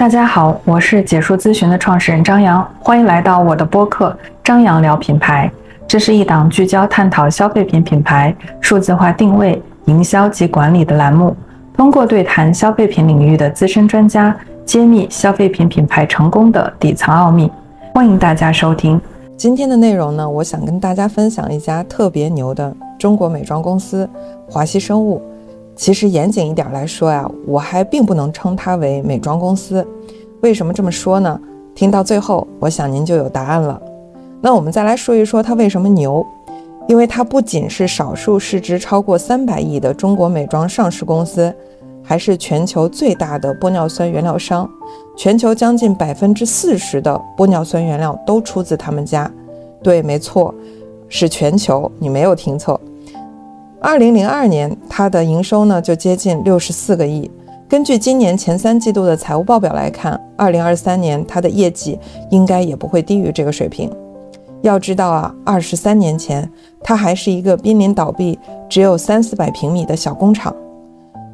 [0.00, 4.08] 大家好，我是解说咨询的创始人张扬，欢迎来到我的播客
[4.42, 5.52] 《张扬聊品牌》。
[5.86, 11.36] 这是一档聚焦探讨消费品品牌数字化定位、营销及管理的栏目，
[11.74, 14.34] 通过对谈消费品领域的资深专家，
[14.64, 17.52] 揭秘消费品品牌成功的底层奥秘。
[17.92, 18.98] 欢迎大家收听
[19.36, 24.08] 今天的内容呢，我想跟大家分享一家特别牛的中国美妆公司——
[24.48, 25.20] 华西生物。
[25.76, 29.86] 其实严谨一点来说呀，我还并不能称它为美妆公司。
[30.42, 31.38] 为什么这么说呢？
[31.74, 33.80] 听到最后，我想您就有答案了。
[34.40, 36.26] 那我们再来说一说它为什么牛，
[36.88, 41.54] 因为它不仅是少数市值超过三百亿的中国美妆上市公司，
[42.02, 44.68] 还是全球最大的玻尿酸原料商，
[45.16, 49.30] 全球将近百分之四十的玻尿酸原料都出自他们家。
[49.82, 50.54] 对，没错，
[51.08, 52.80] 是全球，你没有听错。
[53.78, 57.30] 二零零二年，它的营收呢就接近六十四个亿。
[57.70, 61.96] 根据今年前三季度的财务报表来看，二零二三年它的业绩
[62.28, 63.88] 应该也不会低于这个水平。
[64.62, 66.50] 要知道啊，二十三年前
[66.82, 68.36] 它还是一个濒临倒闭、
[68.68, 70.52] 只有三四百平米的小工厂。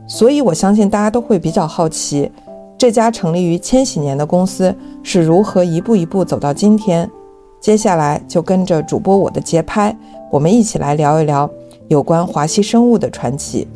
[0.06, 2.30] 所以，我相信大家都会比较好奇，
[2.76, 7.10] 这家成立于千禧年的公司是如何一步一步走到今天。
[7.62, 9.96] 接下来就跟着主播我的节拍，
[10.30, 11.48] 我们一起来聊一聊。
[11.88, 13.66] 有关华西生物的传奇，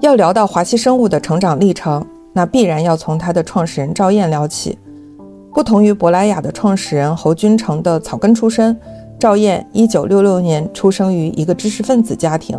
[0.00, 4.78] 要聊到华西生物的成长历程，那必然要从它的创始人赵燕聊起。
[5.52, 8.78] 不同于珀莱雅的创始人侯君成的草根出身，
[9.18, 12.56] 赵燕一九六六年出生于一个知识分子家庭。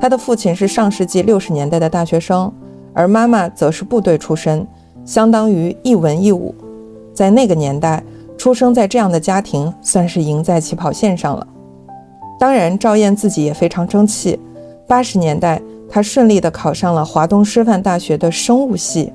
[0.00, 2.52] 他的父亲是上世纪六十年代的大学生，
[2.92, 4.66] 而妈妈则是部队出身，
[5.04, 6.52] 相当于一文一武。
[7.14, 8.02] 在那个年代，
[8.36, 11.46] 出生在这样的家庭，算是赢在起跑线上了。
[12.40, 14.36] 当然，赵燕自己也非常争气。
[14.88, 15.62] 八十年代，
[15.94, 19.12] 她顺利地考上了华东师范大学的生物系。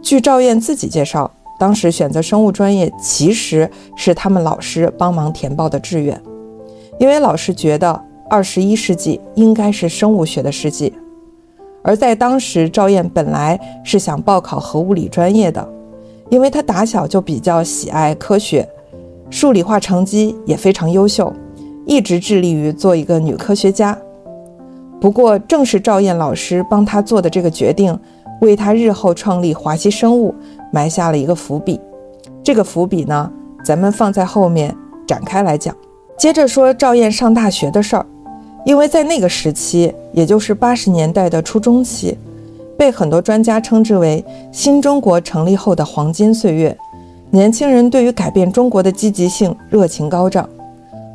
[0.00, 6.22] 据赵燕自己介绍，当时选择生物专业其实是他们老师帮忙填报的志愿，
[7.00, 8.00] 因为老师觉得
[8.30, 10.92] 二十一世纪应该是生物学的世纪。
[11.82, 15.68] 而在当时，赵燕本来是想报考核物理专业的，
[16.30, 18.64] 因为她打小就比较喜爱科学，
[19.30, 21.32] 数理化成绩也非常优秀。
[21.86, 23.98] 一直致力于做一个女科学家，
[25.00, 27.96] 不过正是赵燕老师帮他做的这个决定，
[28.40, 30.34] 为他日后创立华西生物
[30.72, 31.80] 埋下了一个伏笔。
[32.42, 33.30] 这个伏笔呢，
[33.64, 34.74] 咱们放在后面
[35.06, 35.74] 展开来讲。
[36.16, 38.04] 接着说赵燕上大学的事儿，
[38.64, 42.18] 因为在那个时期，也就是八十年代的初中期，
[42.76, 46.76] 被很多专家称之为新中国成立后的黄金岁月，
[47.30, 50.48] 年轻人对于改变中国的积极性热情高涨。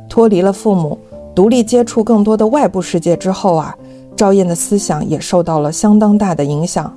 [0.08, 0.96] 脱离了父母，
[1.34, 3.74] 独立接触更多的外部世界之后啊，
[4.16, 6.92] 赵燕的思想也受到了相当大的影响。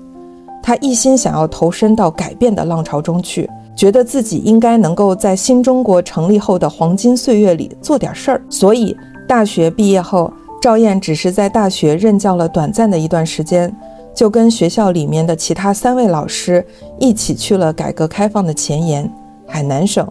[0.62, 8.42] 他一心想要投身到改变的浪潮中去，觉得自己应该能够在新中国成立后的黄金岁月里做点事儿。
[8.50, 8.96] 所以
[9.28, 10.32] 大学毕业后，
[10.62, 13.74] 赵燕只是在大学任教了短暂的一段时间，
[14.14, 16.64] 就跟学校里面的其他三位老师
[17.00, 19.10] 一起去了改革开放的前沿
[19.48, 20.08] 海南省，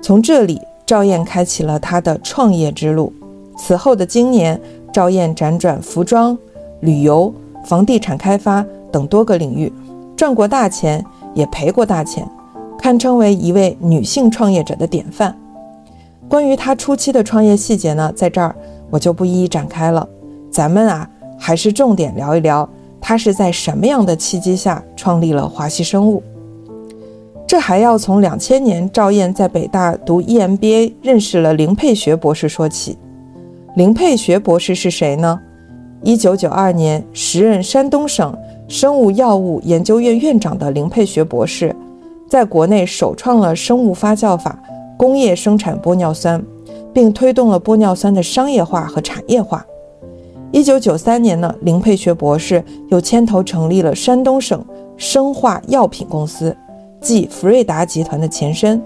[0.00, 0.58] 从这里。
[0.86, 3.10] 赵燕开启了她的创业之路。
[3.56, 4.60] 此后的今年，
[4.92, 6.36] 赵燕辗转服装、
[6.80, 7.32] 旅游、
[7.64, 9.72] 房地产开发等多个领域，
[10.16, 11.04] 赚过大钱，
[11.34, 12.28] 也赔过大钱，
[12.78, 15.36] 堪称为一位女性创业者的典范。
[16.28, 18.54] 关于她初期的创业细节呢，在这儿
[18.90, 20.08] 我就不一一展开了。
[20.50, 22.68] 咱们啊，还是重点聊一聊
[23.00, 26.22] 她是在什么样的契机下创立了华西生物。
[27.46, 32.96] 这还要从两千年赵燕在北大读 EMBA 认识了林佩学博士说起。
[33.74, 35.40] 林佩学博士是谁呢？
[36.04, 38.32] 一九九二年时任山东省
[38.68, 41.74] 生物药物研究院院长的林佩学博士，
[42.28, 44.56] 在国内首创了生物发酵法，
[44.96, 46.40] 工业生产玻尿酸，
[46.92, 49.66] 并推动了玻尿酸的商业化和产业化。
[50.52, 54.64] 一九九三年呢，林佩学博士又牵头成立了山东省
[54.96, 56.56] 生化药品公司。
[57.00, 58.80] 即福瑞达集团的前身，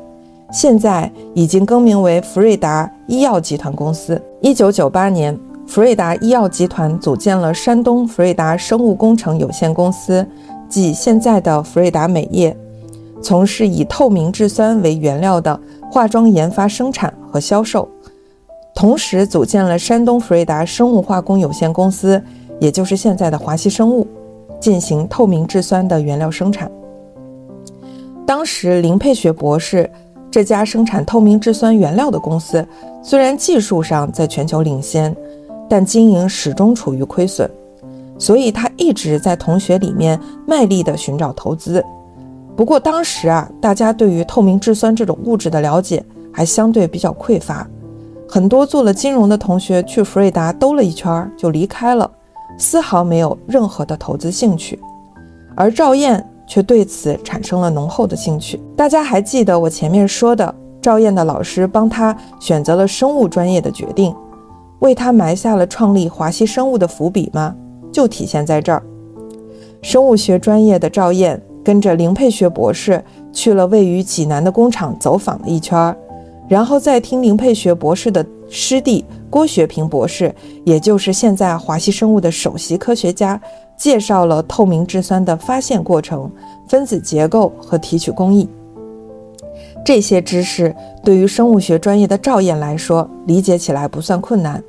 [0.51, 4.21] 现在已经更名为福瑞达医药集团公司。
[4.41, 5.37] 一九九八年，
[5.67, 10.25] 福瑞达医药集团组建了山东福瑞达生物工程有限公司，
[10.69, 12.57] 即现在的福瑞达美业，
[13.21, 15.59] 从事以透明质酸为原料的
[15.91, 17.89] 化妆研发、生产和销售。
[18.77, 22.23] 同时，组建了山东福瑞达生物化工有限公司，
[22.61, 24.07] 也就是现在的华西生物，
[24.61, 26.71] 进行透明质酸的原料生产。
[28.25, 29.91] 当时，林佩学博士
[30.31, 32.67] 这家生产透明质酸原料的公司，
[33.03, 35.15] 虽然技术上在全球领先，
[35.69, 37.51] 但经营始终处于亏损，
[38.19, 41.83] 所以他一直在同学里面卖力地寻找投资，
[42.57, 47.67] 不过当时啊，大家对于透明质酸这种物质的了解还相对比较匮乏，
[48.29, 52.11] 很多做了金融的同学去福瑞达兜了一圈就离开了，
[52.59, 54.79] 丝毫没有任何的投资兴趣。
[55.55, 58.61] 而赵燕却对此产生了浓厚的兴趣。
[58.77, 60.53] 大家还记得我前面说的，
[60.83, 64.13] 赵燕的老师帮他选择了生物专业的决定，
[64.81, 67.55] 为他埋下了创立华西生物的伏笔吗？
[67.93, 68.83] 就体现在这儿。
[69.83, 71.41] 生物学专业的赵燕。
[71.65, 75.95] 跟着林佩学博士去了位于济南的工厂走访了一圈儿，
[76.49, 80.35] 然后再听林佩学博士的师弟郭学平博士，
[80.65, 83.39] 也就是现在华西生物的首席科学家，
[83.79, 86.31] 介绍了透明质酸的发现过程、
[86.67, 88.49] 分子结构和提取工艺。
[89.85, 94.63] 这些知识对于生物学专业的赵燕来说，理解起来不算困难，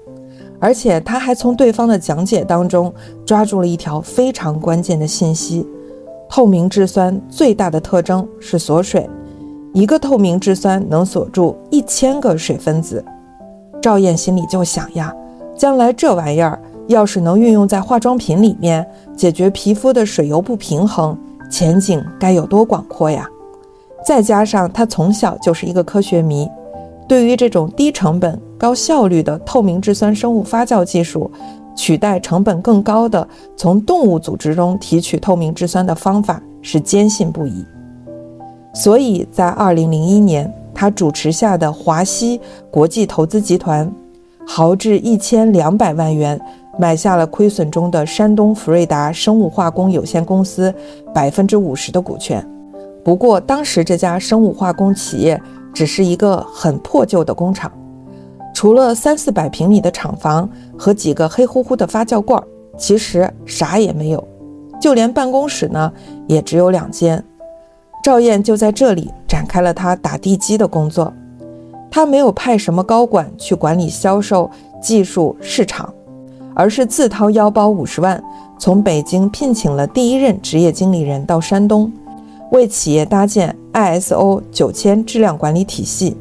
[0.60, 2.94] 而且他还从对方的讲解当中
[3.26, 5.68] 抓住了一条非常关键的信息。
[6.30, 9.10] 透明质酸最大的特征是锁水，
[9.74, 13.04] 一个透明质酸能锁住一千个水分子。
[13.82, 15.14] 赵燕心里就想呀，
[15.58, 21.18] 将来这玩意儿要是能运用在化妆品里面，解决皮肤的水油不平衡，
[21.50, 23.28] 前景该有多广阔呀！
[24.06, 26.50] 再加上他从小就是一个科学迷，
[27.08, 31.32] 对于这种低成本、高效率的透明质酸生物发酵技术。
[31.76, 33.26] 取代成本更高的
[33.56, 37.64] 从动物组织中提取透明质酸的方法是坚信不疑，
[38.74, 43.90] 所以在二零零一年，他主持下的华西国际投资集团
[44.46, 46.38] 豪掷一千两百万元
[46.80, 50.74] 买下了亏损中的山东福瑞达生物化工有限公司
[51.14, 52.44] 百分之五十的股权。
[53.04, 55.40] 不过，当时这家生物化工企业
[55.74, 57.70] 只是一个很破旧的工厂。
[58.54, 62.42] 除了三四百平米的厂房和几个黑乎乎的发酵罐，
[62.78, 64.26] 其实啥也没有，
[64.80, 65.92] 就连办公室呢
[66.28, 67.22] 也只有两间。
[68.02, 71.14] 赵燕就在这里展开了他打地基的工作。
[71.92, 74.50] 他没有派什么高管去管理销售、
[74.82, 75.92] 技术、市场，
[76.60, 78.22] 而是自掏腰包五十万，
[78.58, 81.90] 从北京聘请了第一任职业经理人到山东，
[82.52, 86.18] 为企业搭建 ISO 九千质量管理体系。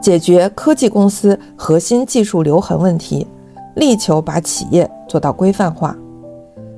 [0.00, 3.26] 解决科技公司核心技术留痕问题，
[3.74, 5.94] 力求把企业做到规范化。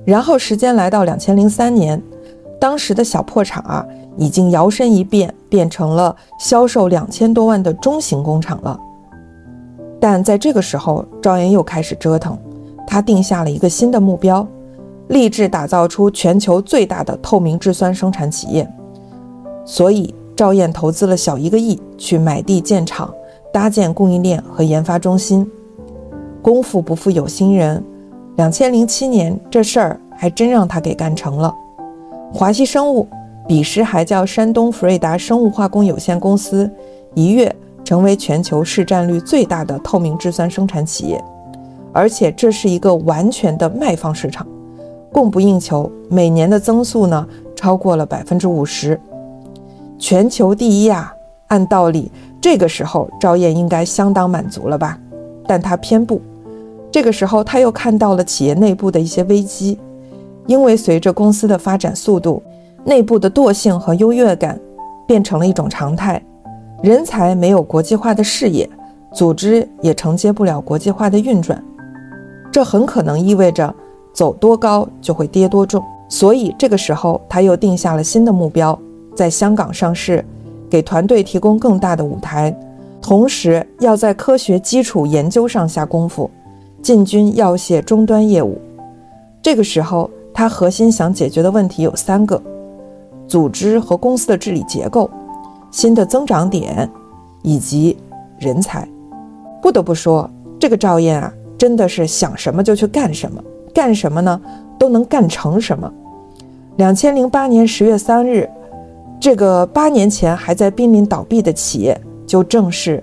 [0.05, 2.03] 然后时间来到两千零三年，
[2.61, 8.77] 当时的小破厂啊，已经摇身一变变成了销售两千多万的中型工厂了。
[10.05, 12.37] 但在这个时候，赵岩又开始折腾，
[12.87, 14.47] 他定下了一个新的目标，
[15.09, 18.71] 立志打造出全球最大的透明质酸生产企业。
[19.65, 20.15] 所以。
[20.37, 23.09] 赵燕投资了小一个亿去买地建厂，
[23.53, 25.49] 搭建供应链和研发中心。
[26.43, 27.83] 功夫不负有心人，
[28.35, 31.55] 两千零七年这事儿还真让他给干成了。
[32.33, 33.07] 华西生物
[33.47, 36.69] 彼时还叫山东福瑞达生物化工有限公司，
[37.15, 37.55] 一跃
[37.85, 41.23] 成为全球市占率最大的透明质酸生产企业。
[41.93, 44.45] 而且这是一个完全的卖方市场，
[45.13, 48.99] 供不应求，每年的增速呢超过了百分之五十。
[49.99, 51.15] 全球第一啊！
[51.49, 52.11] 按道理，
[52.41, 54.99] 这个时候赵燕应该相当满足了吧？
[55.47, 56.21] 但他偏不。
[56.91, 59.79] 这个时候，他又看到了企业内部的一些危机，
[60.47, 62.43] 因为随着公司的发展速度，
[62.85, 64.59] 内部的惰性和优越感
[65.07, 66.21] 变成了一种常态。
[66.85, 68.69] 人才没有国际化的视野，
[69.11, 71.65] 组织也承接不了国际化的运转，
[72.53, 73.75] 这很可能意味着
[74.13, 75.83] 走多高就会跌多重。
[76.11, 78.79] 所以这个时候，他又定下了新的目标。
[79.17, 80.23] 在香港上市，
[80.69, 82.55] 给团队提供更大的舞台，
[83.01, 86.31] 同时要在科学基础研究上下功夫，
[86.83, 88.59] 进军药械终端业务。
[89.41, 92.39] 这个时候，他核心想解决的问题有三个：
[93.27, 95.09] 组织和公司的治理结构、
[95.75, 96.89] 新的增长点
[97.43, 97.97] 以及
[98.39, 98.89] 人才。
[99.61, 103.43] 不得不说，这个赵燕啊，真的是想什么就去干什么，
[103.75, 104.41] 干什么呢
[104.79, 105.93] 都能干成什么。
[106.77, 108.49] 两千零八年十月三日。
[109.21, 113.03] 这个八年前还在濒临倒闭的企业，就正式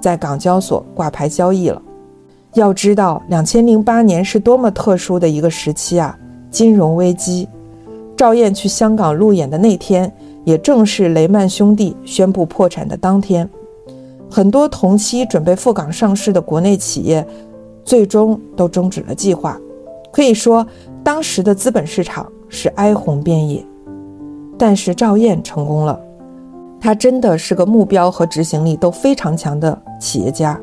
[0.00, 1.82] 在港交所挂牌交易了。
[2.54, 6.16] 要知道，两千零八年是多么特殊的一个时期啊！
[6.50, 7.48] 金融危机。
[8.14, 10.12] 赵燕去香港路演的那天，
[10.44, 13.48] 也正是雷曼兄弟宣布破产的当天。
[14.30, 17.26] 很多同期准备赴港上市的国内企业，
[17.84, 19.58] 最终都终止了计划。
[20.12, 20.66] 可以说，
[21.02, 23.64] 当时的资本市场是哀鸿遍野。
[24.58, 25.98] 但是赵燕成功了，
[26.80, 30.58] 他真的是个目标和执行力都非常强的企业家。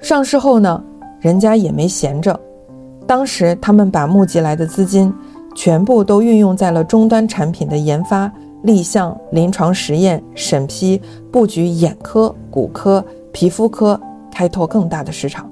[0.00, 0.82] 上市后呢，
[1.20, 2.38] 人家也没闲着，
[3.06, 5.12] 当时他们把募集来的资金
[5.54, 8.32] 全部都运用在了终端产品的研发、
[8.64, 13.98] 立项、临床实验、审批、布局眼科、骨科、皮肤科，
[14.30, 15.50] 开拓更大的市场。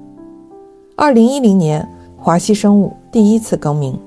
[0.95, 3.97] 二零一零年，华西生物第一次更名，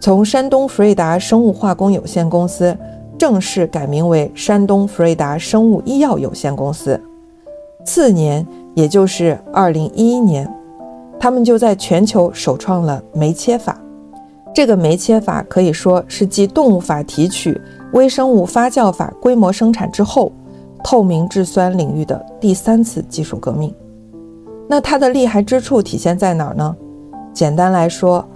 [0.00, 2.76] 从山东福瑞达生物化工有限公司
[3.16, 7.00] 正式改名为山东福瑞达生物医药有限公司。
[7.84, 10.52] 次年，也就是二零一一年，
[11.20, 13.78] 他们就在全球首创了酶切法。
[14.54, 17.58] 这个酶切法可以说是继动物法提取、
[17.92, 20.30] 微生物发酵法规模生产之后，
[20.84, 23.74] 透明质酸领域的第三次技术革命。
[24.68, 26.76] 那它的厉害之处体现在哪儿呢？
[27.32, 28.26] 简单来说，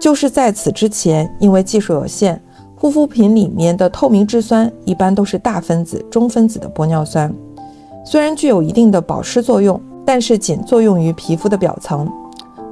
[0.00, 2.40] 就是在此之前，因为技术有限，
[2.74, 7.32] 护肤品里面的透明质酸一般都是大分子、中分子的玻尿酸，
[8.04, 12.10] 虽然具有一定的保湿作用，但是仅作用于皮肤的表层，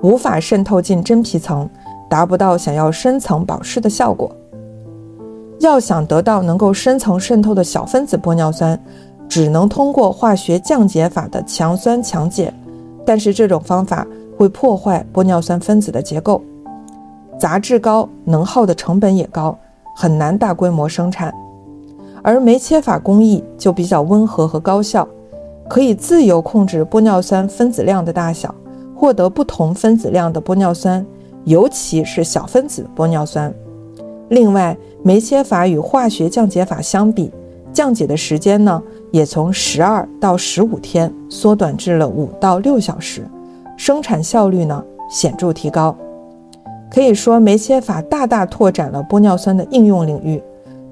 [0.02, 1.68] 无法渗透进真皮层。
[2.08, 4.30] 达不到想要深层保湿的效果。
[5.60, 8.80] 要想得到能够深层渗透的小分子玻尿酸，
[9.28, 12.54] 只能通过化学降解法的强酸强碱，
[13.04, 16.40] 但是这种方法会破坏玻尿酸分子的结构，
[17.40, 19.58] 杂质高，能耗的成本也高，
[19.96, 21.34] 很难大规模生产。
[22.22, 25.06] 而酶切法工艺就比较温和和高效，
[25.68, 28.54] 可以自由控制玻尿酸分子量的大小，
[28.94, 31.04] 获得不同分子量的玻尿酸。
[31.48, 33.52] 尤其是小分子玻尿酸。
[34.28, 37.32] 另外，酶切法与化学降解法相比，
[37.72, 43.26] 降解的时间呢，也从十二到十五天缩短至了五到六小时，
[43.78, 45.96] 生产效率呢显著提高。
[46.90, 50.42] 可以说，酶切法大大拓展了玻尿酸的应用领域。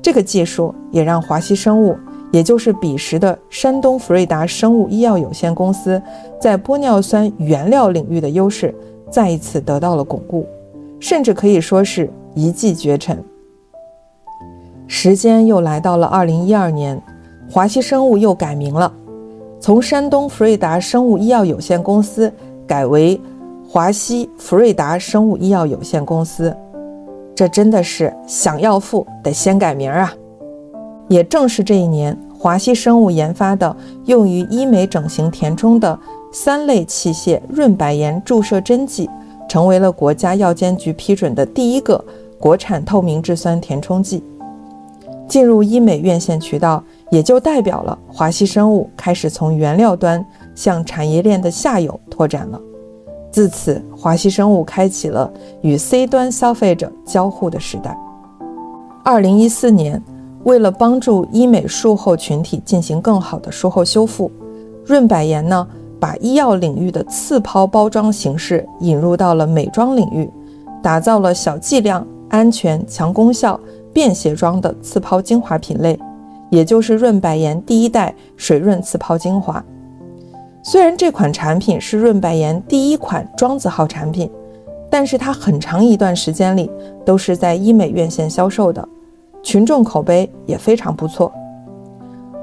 [0.00, 1.94] 这个技术也让华西生物，
[2.32, 6.00] 也就是彼时的山东福瑞达生物医药有限公司，
[6.40, 8.74] 在玻尿酸原料领域的优势。
[9.10, 10.46] 再一次得到了巩固，
[11.00, 13.22] 甚至可以说是一骑绝尘。
[14.86, 17.00] 时间又来到了二零一二年，
[17.50, 18.92] 华西生物又改名了，
[19.60, 22.32] 从山东福瑞达生物医药有限公司
[22.66, 23.20] 改为
[23.68, 26.54] 华西福瑞达生物医药有限公司。
[27.34, 30.14] 这真的是想要富得先改名啊！
[31.08, 35.98] 也正是这一年，华西生物研发的用于医美整形填充的。
[36.38, 39.08] 三类器械润百颜注射针剂
[39.48, 42.04] 成为了国家药监局批准的第一个
[42.38, 44.22] 国产透明质酸填充剂，
[45.26, 50.22] 进入医美院线渠道，也就代表了华西生物开始从原料端
[50.54, 52.60] 向产业链的下游拓展了。
[53.32, 57.96] 自此，华西生物开启了与 C 端消费者交互的时代。
[59.02, 60.02] 二零一四年，
[60.44, 64.30] 为了帮助医美术后群体进行更好的术后修复，
[64.84, 65.66] 润百颜呢？
[65.98, 70.30] 把医药领域的次抛包装形式引入到了美妆领域，
[70.82, 73.58] 打造了小剂量、安全、强功效、
[73.92, 75.98] 便携装的次抛精华品类，
[76.50, 79.64] 也就是润百颜第一代水润次抛精华。
[80.62, 84.30] 虽然这款产品是润百颜第一款庄字号产品，
[84.90, 86.70] 但是它很长一段时间里
[87.04, 88.86] 都是在医美院线销售的，
[89.42, 91.32] 群众口碑也非常不错。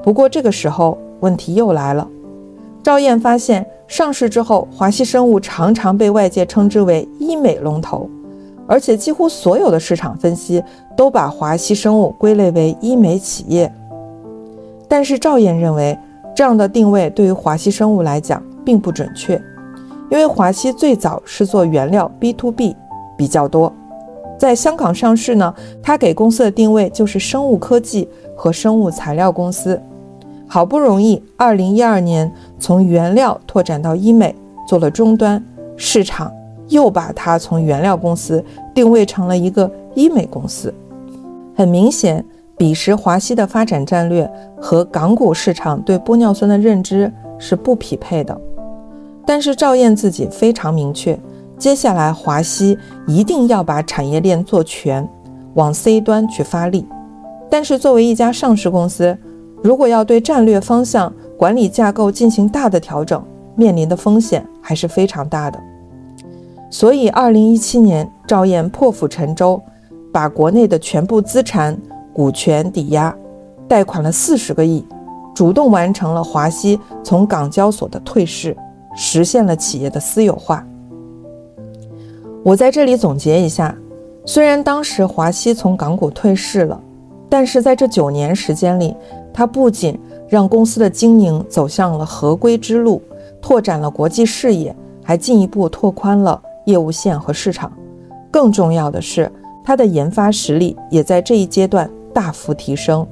[0.02, 2.08] 不过这个时候问题又来了。
[2.84, 8.10] 赵燕发现，上市之后，华西生物常常被外界称之为医美龙头，
[8.68, 10.62] 而且几乎所有的市场分析
[10.98, 13.72] 都把华西生物归类为医美企业。
[14.90, 15.98] 但是赵燕认为，
[16.36, 19.42] 这样的定位对于华西生物来讲并不准确，
[20.12, 22.75] 因为华西最早是做原料 B to B
[23.18, 23.72] 比较多，
[24.38, 29.82] 在香港上市呢，它给公司的定位就是生物科技和生物材料公司。
[30.46, 32.32] 好不容易，二零一二年
[32.63, 34.34] 从原料拓展到医美，
[34.65, 35.43] 做了终端
[35.75, 36.32] 市场，
[36.70, 38.41] 又把它从原料公司
[38.74, 40.74] 定位成了一个医美公司。
[41.53, 42.24] 很明显，
[42.55, 48.39] 彼时华西的发展战略和港股市场对玻尿酸的认知是不匹配的。
[49.25, 51.20] 但是赵燕自己非常明确，
[51.58, 55.05] 接下来华西一定要把产业链做全，
[55.55, 56.88] 往 C 端去发力。
[57.50, 59.17] 但是作为一家上市公司，
[59.62, 61.13] 如果要对战略方向、
[61.44, 63.22] 管理架构进行大的调整，
[63.54, 65.60] 面临的风险还是非常大的。
[66.70, 69.62] 所以，二零一七年，赵燕破釜沉舟，
[70.10, 71.78] 把国内的全部资产、
[72.14, 73.14] 股权抵押，
[73.68, 74.86] 贷款了四十个亿，
[75.36, 78.56] 主动完成了华西从港交所的退市，
[78.96, 80.66] 实现了企业的私有化。
[82.42, 83.76] 我在这里总结一下：
[84.26, 86.82] 虽然当时华西从港股退市了，
[87.28, 88.96] 但是在这九年时间里，
[89.34, 90.00] 它不仅
[90.34, 93.00] 让公司的经营走向了合规之路，
[93.40, 97.72] 拓展了国际视野，还进一步拓宽了业务线和市场。
[98.32, 99.32] 更重要的是，
[99.63, 103.06] 它的研发实力也在这一阶段大幅提升，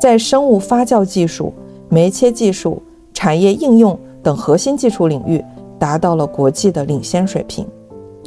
[0.00, 1.52] 在生物发酵技术、
[1.88, 2.80] 酶切技术、
[3.12, 5.44] 产业应用等核心技术领域
[5.80, 7.66] 达到了国际的领先水平，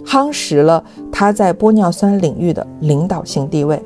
[0.05, 3.81] 夯实了它在玻尿酸领域的领导性地位。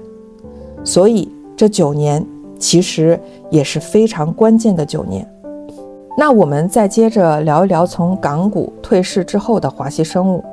[0.83, 2.25] 所以这九年
[2.59, 3.19] 其实
[3.49, 5.27] 也是非常关键的九年。
[6.17, 10.43] 那我们再接着聊一聊从港股退市之后的华西生物。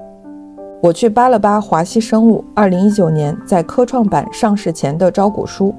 [0.83, 5.75] 我去扒了扒华西生物2019年在科创板上市前的招股书，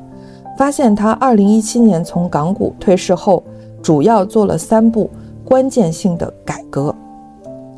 [0.58, 3.44] 发现它2017年从港股退市后，
[3.82, 5.10] 主要做了三步
[5.44, 6.96] 关键性的改革。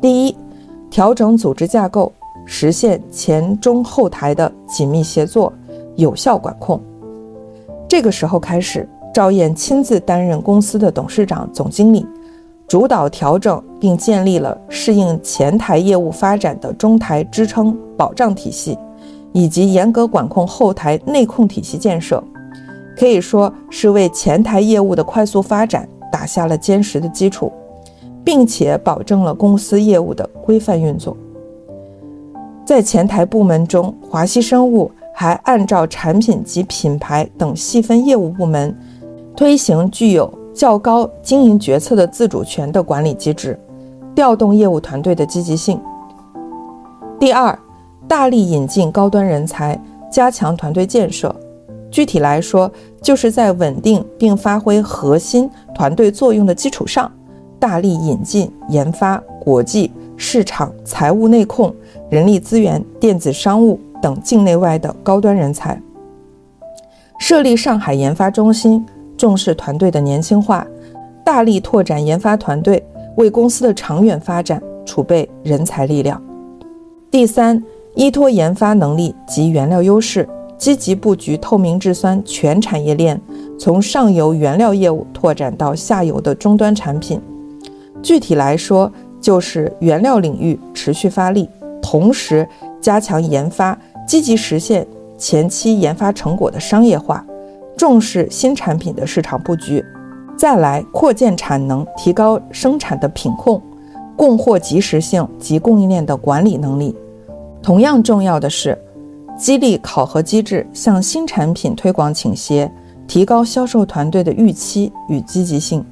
[0.02, 0.36] 第一，
[0.90, 2.12] 调整组织架构，
[2.44, 5.52] 实现前中后台的紧密协作。
[5.96, 6.80] 有效管控。
[7.96, 12.04] 这个时候开始，赵燕亲自担任公司的董事长、总经理，
[12.66, 18.76] 主导调整并建立了适应前台业务发展的中台支撑保障体系，
[19.32, 22.20] 以及严格管控后台内控体系建设，
[22.98, 27.52] 可以说是为前台业务的快速发展打下了坚实的基础，
[28.24, 31.16] 并且保证了公司业务的规范运作。
[32.66, 34.90] 在前台部门中，华西生物。
[35.16, 38.76] 还按照产品及品牌等细分业务部门，
[39.36, 43.56] 推行具有较高经营决策的自主权的管理机制，
[44.12, 45.80] 调动业务团队的积极性。
[47.20, 47.56] 第二，
[48.08, 49.80] 大力引进高端人才，
[50.10, 51.34] 加强团队建设。
[51.92, 52.68] 具体来说，
[53.00, 57.08] 就是在稳定并发挥核心团队作用的基础上，
[57.60, 61.72] 大力引进研发、国际市场、财务内控、
[62.10, 63.78] 人力资源、电子商务。
[64.04, 65.80] 等境内外的高端人才，
[67.18, 68.84] 设立上海研发中心，
[69.16, 70.66] 重视团队的年轻化，
[71.24, 72.84] 大力拓展研发团队，
[73.16, 76.22] 为公司的长远发展储备人才力量。
[77.10, 83.18] 第三，依托研发能力及原料优势，积极布局透明质酸全产业链，
[83.58, 87.18] 从上游原料业务拓展到下游的终端产品。
[88.02, 91.48] 具体来说，就是原料领域持续发力，
[91.80, 92.46] 同时
[92.82, 93.74] 加强研发。
[94.06, 94.86] 积极实现
[95.16, 97.24] 前期研发成果的商业化，
[97.76, 99.84] 重视新产品的市场布局，
[100.36, 103.60] 再来扩建产能，提高生产的品控、
[104.16, 106.94] 供货及时性及供应链的管理能力。
[107.62, 108.78] 同样重要的是，
[109.38, 112.70] 激励考核机制向新产品推广倾斜，
[113.06, 115.84] 提高销售团队的预期与积极性。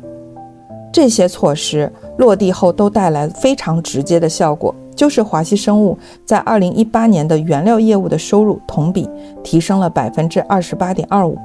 [0.93, 4.75] 这些措施落地后，都带来非常直接的效果。
[4.95, 9.09] 就是华西生物在二零一八年的原料业务的收入同比
[9.43, 11.37] 提升了百分之二十八点二五，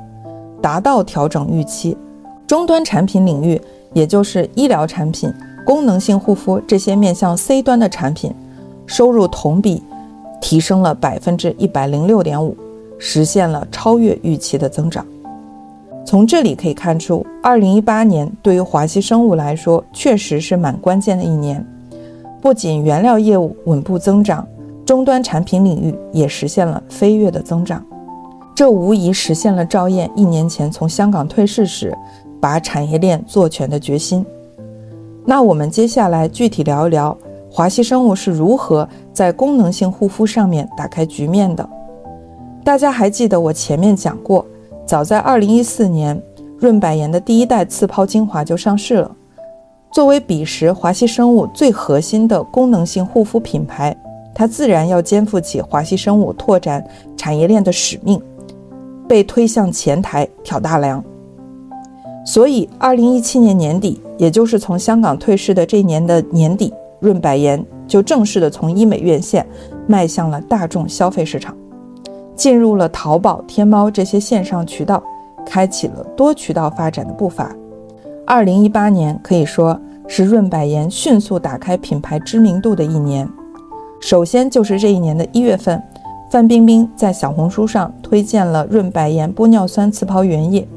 [0.62, 1.98] 达到调整预期。
[2.46, 3.60] 终端产品领域，
[3.94, 5.34] 也就是医疗产品、
[5.66, 8.34] 功能性护肤这些面向 C 端的产品，
[8.86, 9.82] 收入同比
[10.42, 12.56] 提升了百分之一百零六点五，
[12.98, 15.06] 实现了超越预期的增长。
[16.08, 21.62] 从这里可以看出，二零一八年对于华西生物来说，确实是蛮关键的一年。
[22.42, 24.48] 不仅原料业务稳步增长，
[24.86, 27.84] 终端产品领域也实现了飞跃的增长，
[28.56, 31.94] 这无疑实现了赵燕一年前从香港退市时
[32.40, 34.26] 把产业链做全的决心。
[35.26, 37.18] 那我们接下来具体聊一聊
[37.52, 41.70] 华西生物是如何在功能性护肤上面打开局面的。
[42.64, 44.46] 大家还记得我前面讲过，
[44.88, 46.24] 早在2014年，
[46.58, 49.12] 润百颜的第一代次抛精华就上市了。
[49.92, 53.94] 作为彼时华熙生物最核心的功能性护肤品牌，
[54.34, 56.82] 它自然要肩负起华熙生物拓展
[57.18, 58.22] 产业链的使命，
[59.10, 61.04] 被推向前台挑大梁。
[62.26, 69.46] 所以，二零一七年年底，也就是从香港退市的这年的年底，润百颜就正式的从医美院线
[69.86, 71.54] 迈向了大众消费市场，
[72.38, 75.04] 进入了淘宝、天猫这些线上渠道，
[75.46, 77.54] 开启了多渠道发展的步伐。
[78.26, 83.28] 二零一八年可以说是润百颜迅速打开品牌知名度的一年。
[84.00, 85.82] 首先就是这一年的一月份，
[86.30, 90.68] 范冰冰在小红书上推荐了润百颜玻尿酸次抛原液。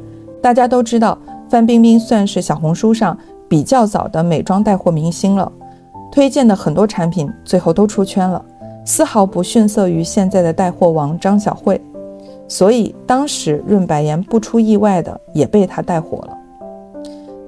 [0.43, 1.19] 大家都知道，
[1.51, 5.53] 范冰冰算是小红书上比较早的美妆带货明星了，
[6.11, 8.43] 推荐的很多产品最后都出圈了，
[8.91, 11.81] 丝毫不逊色于现在的带货王张小慧。
[12.49, 16.37] 所以当时润百颜不出意外的也被她带火了。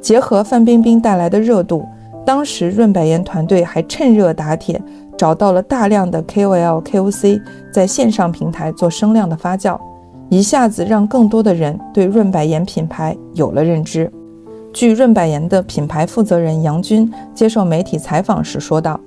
[0.00, 1.85] 结合范冰冰带来的热度，
[2.24, 4.81] 当时润百颜团队还趁热打铁，
[5.18, 7.42] 找到了大量的 KOL、KOC，
[7.74, 9.76] 在线上平台做声量的发酵，
[10.28, 14.09] 一下子让更多的人对润百颜品牌有了认知。
[14.72, 18.98] 据润百颜的品牌负责人杨军接受媒体采访时说道：“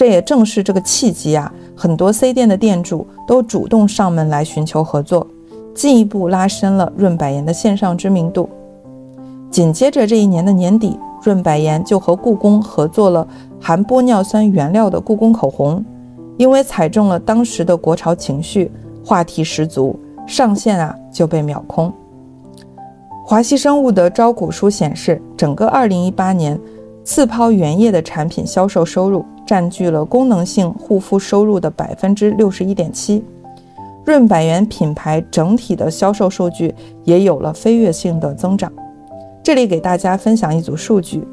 [0.00, 5.26] 这也正是这个契机啊，很多 C 店的店主都主动上门来寻求合作，
[5.74, 8.48] 进一步拉伸了润百颜的线上知名度。
[9.50, 13.28] 紧接着这一年的年底，润百颜就和故宫合作了
[13.60, 15.84] 含玻尿酸原料的故宫口红，
[16.38, 18.72] 因为踩中了当时的国潮情绪，
[19.04, 19.94] 话题十足，
[20.26, 21.92] 上线啊就被秒空。
[23.26, 26.58] 华西生物的招股书显示，整个2018年，
[27.12, 33.24] 次抛原液的产品销售收入占据了功能性护肤收入的百分之六十一点七，
[34.04, 38.72] 润百颜品牌整体的销售数据也有了飞跃性的增长。
[39.42, 41.26] 这里给大家分享一组数据：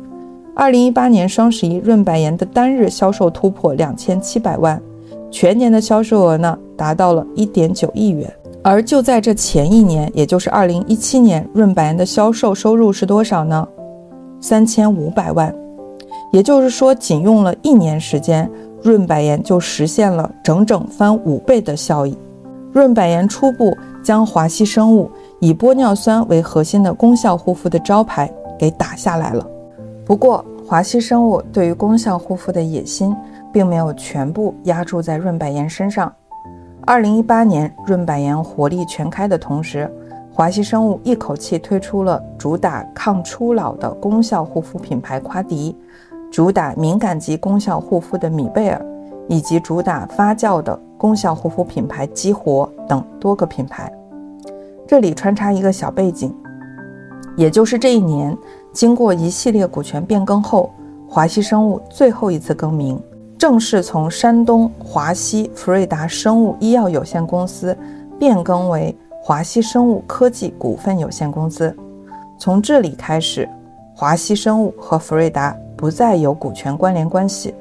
[0.55, 4.81] 二零一八年双十一，润百颜的单日销售突破两千七百万，
[5.29, 8.27] 全年的销售额呢达到了一点九亿元。
[8.63, 13.67] 而就在这前一年，也就是二零一七年，润百颜的销售收入是多少呢？
[14.41, 15.53] 三千五百万。
[16.38, 18.47] 也就是说，仅用了一年时间，
[18.84, 22.15] 润百颜就实现了整整翻五倍的效益。
[22.71, 25.10] 润百颜初步将华熙生物。
[25.39, 29.47] 以玻尿酸为核心的功效护肤的招牌给打下来了。
[30.06, 33.15] 不过，华熙生物对于功效护肤的野心，
[33.52, 36.12] 并没有全部压注在润百颜身上。
[36.86, 39.91] 二零一八年，润百颜火力全开的同时，
[40.32, 45.76] 华熙生物一口气推出了主打抗初老的功效护肤品牌夸迪，
[46.31, 48.85] 主打敏感肌功效护肤的米贝尔，
[49.27, 53.91] 以及主打发酵的功效护肤品牌激活等多个品牌。
[54.85, 56.33] 这里穿插一个小背景，
[57.35, 58.37] 也就是这一年，
[58.71, 60.69] 经过一系列股权变更后，
[61.09, 63.01] 华西生物最后一次更名，
[63.37, 67.75] 正式从山东华西福瑞达生物医药有限公司
[68.19, 71.75] 变更为华西生物科技股份有限公司。
[72.37, 73.47] 从这里开始，
[73.95, 77.53] 华西生物和福瑞达不再有股权关联关系。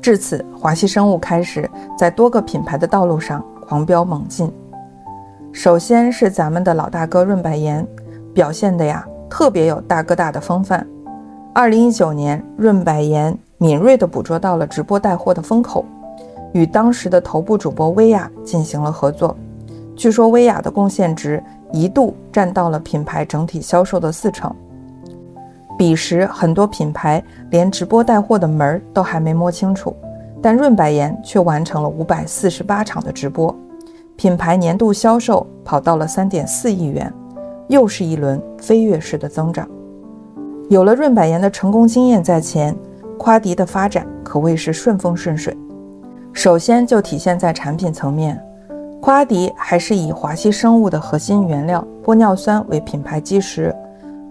[0.00, 4.52] 至此，华西生物开始在多个品牌的道路上狂飙猛进。
[5.52, 7.86] 首先是咱们的老大哥润百颜，
[8.34, 10.86] 表现的呀特别有大哥大的风范。
[11.54, 15.84] 二零一九年，润百颜敏锐地捕捉到了直播带货的风口，
[16.52, 19.36] 与当时的头部主播薇娅进行了合作。
[19.94, 24.52] 据说薇娅的贡献值一度占到了品牌整体销售的四成。
[25.78, 29.96] 彼时很多品牌连直播带货的门儿都还没摸清楚，
[30.40, 33.54] 但润百颜却完成了五百四十八场的直播。
[34.14, 37.12] 品牌年度销售跑到了三点四亿元，
[37.68, 39.68] 又是一轮飞跃式的增长。
[40.68, 42.76] 有了润百颜的成功经验在前，
[43.18, 45.56] 夸迪的发展可谓是顺风顺水。
[46.32, 48.40] 首先就体现在产品层面，
[49.00, 53.74] 夸迪还是以华熙生物的核心原料玻尿酸为品牌基石，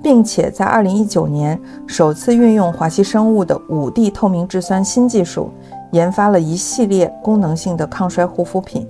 [0.02, 5.52] 并且在二零一九年首次运用华熙生物的五 D 透明质酸新技术，
[5.92, 8.88] 研发了一系列功能性的抗衰护肤品。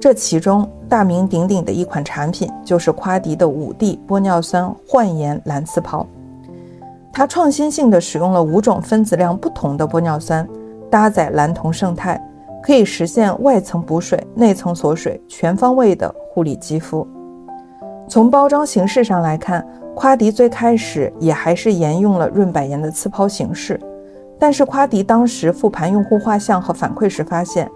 [0.00, 6.06] 这其中大名鼎鼎的一款产品就是夸迪的五 D 玻尿酸焕颜蓝刺抛，
[7.10, 10.46] 它创新性的使用了五种分子量不同的玻尿酸，
[10.90, 12.20] 搭载蓝铜胜肽，
[12.62, 17.06] 可以实现外层补水、内层锁水，全方位的护理肌肤。
[18.06, 23.80] 从包装形式上来看，夸迪最开始也还是沿用了润百颜的次抛形式，
[24.38, 27.70] 但是夸迪当时复盘用户画像和反馈时发现，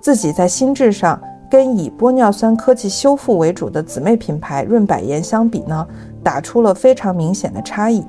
[0.00, 1.20] 自己在心智上。
[1.50, 5.88] 跟以玻尿酸科技修复为主的姊妹品牌润百颜相比呢，
[6.22, 8.04] 打出了非常明显的差异。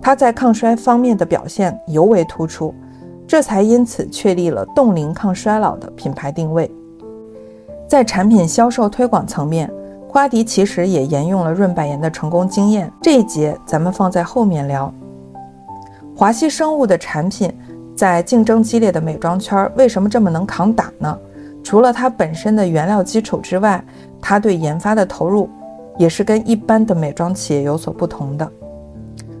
[0.00, 2.72] 它在抗衰方面的表现尤为突出，
[3.26, 6.70] 这才因此确立了冻龄抗衰老的品牌定位。
[7.88, 9.68] 在产品销售推广层面，
[10.14, 12.88] 花迪其实也沿用了润百颜的成功经验。
[13.02, 14.94] 这一节咱们放在后面聊。
[16.14, 17.52] 华熙生物的产品
[17.96, 21.18] 在竞争激烈的美妆圈为什么这么能扛打呢？
[21.64, 23.84] 除了它本身的原料基础之外，
[24.20, 25.50] 它对研发的投入
[25.98, 28.48] 也是跟一般的美妆企业有所不同的。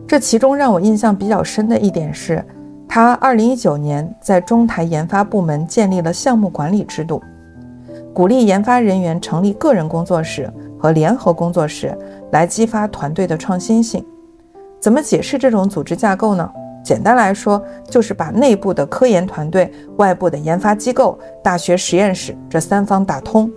[0.08, 2.44] 这其中让我印象比较深的一点是，
[2.88, 7.22] 它2019年在中台研发部门建立了项目管理制度，
[8.12, 10.52] 鼓励研发人员成立个人工作室
[10.84, 11.96] 和联合工作室，
[12.32, 14.04] 来激发团队的创新性。
[14.78, 16.46] 怎么解释这种组织架构呢？
[16.84, 23.50] 简单来说，就是把内部的科研团队、外部的研发机构、大学实验室这三方打通，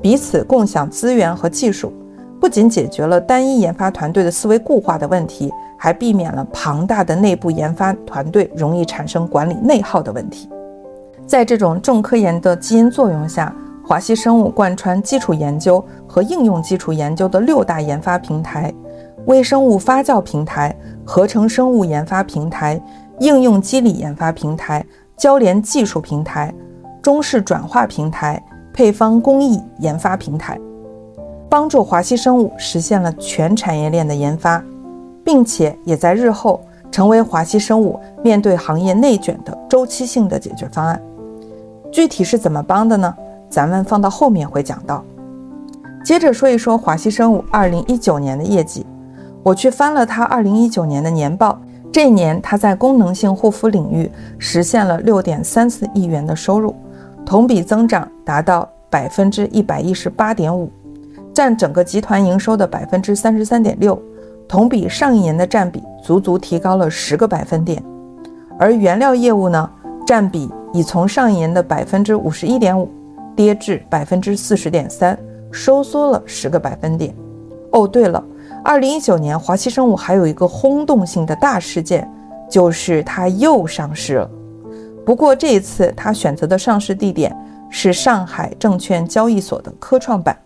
[0.00, 1.92] 彼此共享资源和技术，
[2.40, 10.48] 不仅解决了单一研发团队的思维固化的问题，还避免了庞大的内部研发团队容易产生管理内耗的问题。
[11.26, 13.54] 在这种重科研的基因作用下，
[13.90, 18.72] 华西生物贯穿基础研究和应用基础研究的六大研发平台。
[19.26, 20.72] 微生物发酵平台、
[21.04, 22.80] 合成生物研发平台、
[23.18, 26.54] 应用机理研发平台、交联技术平台、
[27.02, 28.40] 中式转化平台、
[28.72, 30.56] 配方工艺研发平台。
[31.48, 34.62] 帮助华西生物实现了全产业链的研发，
[35.24, 36.60] 并且也在日后
[36.92, 41.02] 成为华西生物面对行业内卷的周期性的解决方案。
[41.90, 43.12] 具体是怎么帮的呢？
[43.50, 45.04] 咱们放到后面会讲到。
[46.02, 48.86] 接着说一说华西生物二零一九年的业绩，
[49.42, 51.60] 我去翻了它二零一九年的年报，
[51.92, 56.74] 这一年它在功能性护肤领域实现了六点三四亿元的收入，
[57.26, 60.70] 同比增长达到百分之一百一十八点五，
[61.34, 64.00] 占整个集团营收的百分之三十三点六，
[64.48, 67.82] 同比上一年的占比足足提高了十个百分点，
[68.58, 69.70] 而原料业务呢，
[70.06, 72.88] 占比已从上一年的百分之五十一点五
[73.40, 75.18] 跌至百分之四十点三。
[75.50, 77.12] 收缩了十个百分点。
[77.72, 78.22] 哦，对了，
[78.62, 82.08] 二零一九年华西生物还有一个轰动性的大事件，
[82.48, 84.30] 就是它又上市了。
[85.04, 87.34] 不过这一次它选择的上市地点
[87.68, 90.38] 是上海证券交易所的科创板，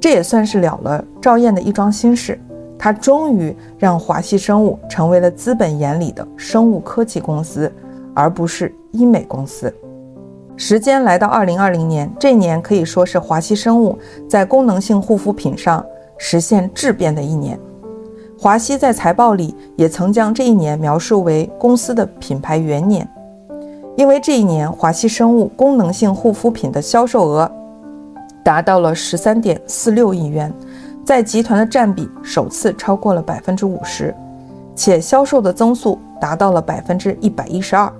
[0.00, 2.40] 这也算是了了赵燕的一桩心事。
[2.78, 7.70] 他终于让华西生物成为了资本眼里的生物科技公司，
[8.14, 9.72] 而不是医美公司。
[10.56, 15.84] 时间来到二零二零年，这年可以说是华西生物在功能性护肤品上
[16.18, 17.58] 实现质变的一年。
[18.38, 23.08] 华西在财报里也曾将这一年描述为公司的品牌元年，
[23.96, 27.50] 因为这一年华西生物功能性护肤品的销售额
[28.44, 30.52] 达到了十三点四六亿元，
[31.04, 34.14] 在集团的占比首次超过了百分之五十，
[34.74, 37.92] 且销售的增速达到了百分之一百一十二。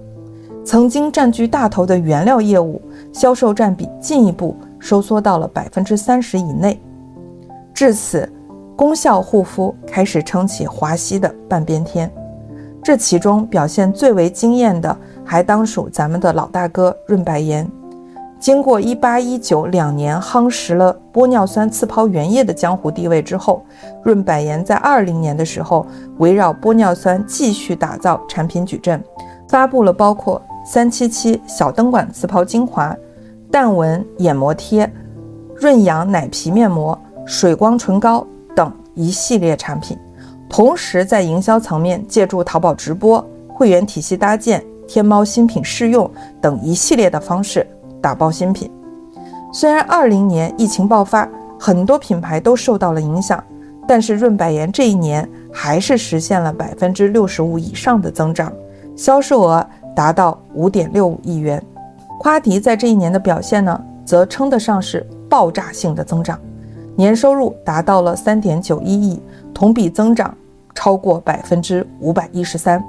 [0.64, 2.80] 曾经占据大头的原料业务
[3.12, 6.80] 销售占比进一步收缩到了百分之三十以内。
[7.74, 8.30] 至此，
[8.76, 12.10] 功效护肤开始撑起华西的半边天。
[12.82, 17.68] 这其中表现最为惊艳的，还当属咱们的老大哥润百颜。
[18.38, 23.64] 经过一八一九两年夯实了玻尿酸次抛原液的江湖地位之后，
[24.02, 25.86] 润百颜在二零年的时候，
[26.18, 29.02] 围绕玻尿酸继续打造产品矩阵，
[29.48, 30.40] 发布了包括。
[30.64, 32.96] 三七七小灯管磁抛精华、
[33.50, 34.90] 淡纹眼膜贴、
[35.56, 39.98] 润养奶皮面膜、水光唇膏等一系列产品，
[40.48, 46.08] 同时在营销层面借助淘宝直播、会员体系搭建、天猫新品试用
[46.40, 47.66] 等一系列的方式
[48.00, 48.70] 打包新品。
[49.52, 53.42] 虽然二零年疫情爆发，很多品牌都受到了影响，
[53.86, 58.52] 但是润百颜这一年还是实现了百分之六十五以上的增长，
[58.96, 59.66] 销售额。
[59.94, 61.62] 达到五点六五亿元，
[62.18, 66.38] 夸迪在这一年的表现呢，则称得上是爆炸性的增长，
[66.96, 69.20] 年收入达到了三点九一亿，
[69.52, 70.34] 同比增长
[70.74, 72.82] 超过百分之五百一十三。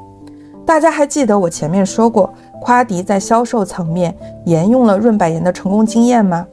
[0.66, 6.48] 大家还记得我前面说过，夸迪在销售层面沿用了润百颜的成功经验吗？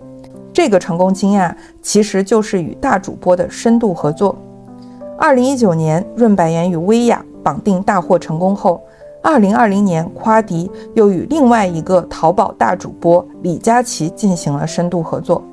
[0.53, 4.37] 这个成功经验其实就是与大主播的深度合作。
[5.17, 8.81] 二零一九年，润百颜与薇娅绑定大获成功后。
[9.23, 15.45] 二零二零年，夸迪又与另外一个淘宝大主播李佳琦进行了深度合作。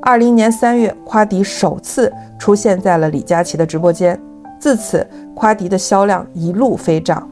[0.00, 4.18] 二零年三月，夸迪首次出现在了李佳琦的直播间，
[4.58, 7.28] 自此，夸迪的销量一路飞涨。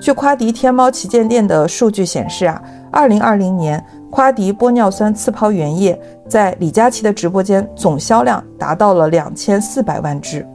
[0.00, 2.62] 据夸迪天猫旗舰店的数据显示啊，
[2.92, 10.46] 二零二零年，夸迪玻尿酸次抛原液在李佳琦的直播间总销量达到了两千四百万支。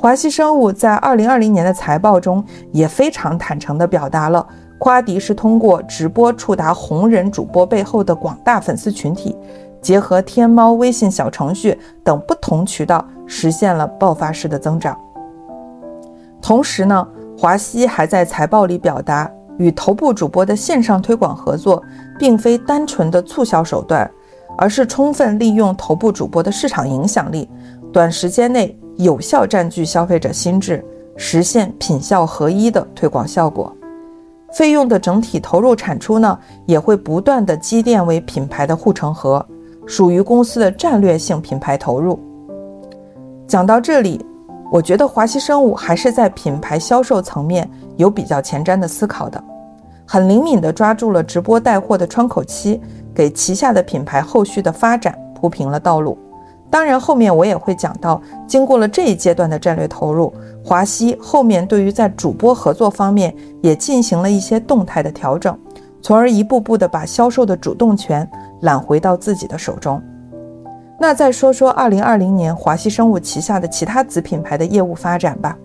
[0.00, 4.46] 华西生物在二零二零年的财报中也非常坦诚地表达了，
[4.78, 9.36] 夸迪是通过直播触达红人主播背后的广大粉丝群体，
[9.82, 14.96] 结合天猫、微信小程序等不同渠道，实现了爆发式的增长。
[16.40, 17.04] 同时呢，
[17.36, 21.82] 华西还在财报里表达，与头部主播的线上推广合作，
[22.20, 24.08] 并非单纯的促销手段，
[24.56, 27.50] 而是充分利用头部主播的市场影响力，
[27.92, 28.78] 短时间内。
[28.98, 30.84] 有效占据消费者心智，
[31.16, 33.72] 实现品效合一的推广效果。
[34.52, 39.44] 费用的整体投入产出呢，也会不断的积淀为品牌的护城河，
[39.86, 42.18] 属于公司的战略性品牌投入。
[43.46, 44.20] 讲到这里，
[44.72, 49.40] 我觉得华西生物还是在品牌销售层面有比较前瞻的思考的，
[50.04, 52.80] 很灵敏的抓住了直播带货的窗口期，
[53.14, 56.18] 给旗下的品牌后续的发展铺平了道路。
[56.70, 60.30] 当然，后面我也会讲到，经过了这一阶段的战略投入，
[60.62, 65.58] 华西后面对于在主播合作方面也进行了一些动态的调整，
[66.02, 68.28] 从而一步步的把销售的主动权
[68.60, 70.00] 揽回到自己的手中。
[71.00, 75.56] 那再说说二零二零年华西生物旗下的其他子品牌的业务发展吧。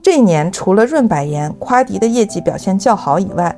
[0.00, 3.54] 这一年，除了润百颜、夸迪的业绩表现较好以外，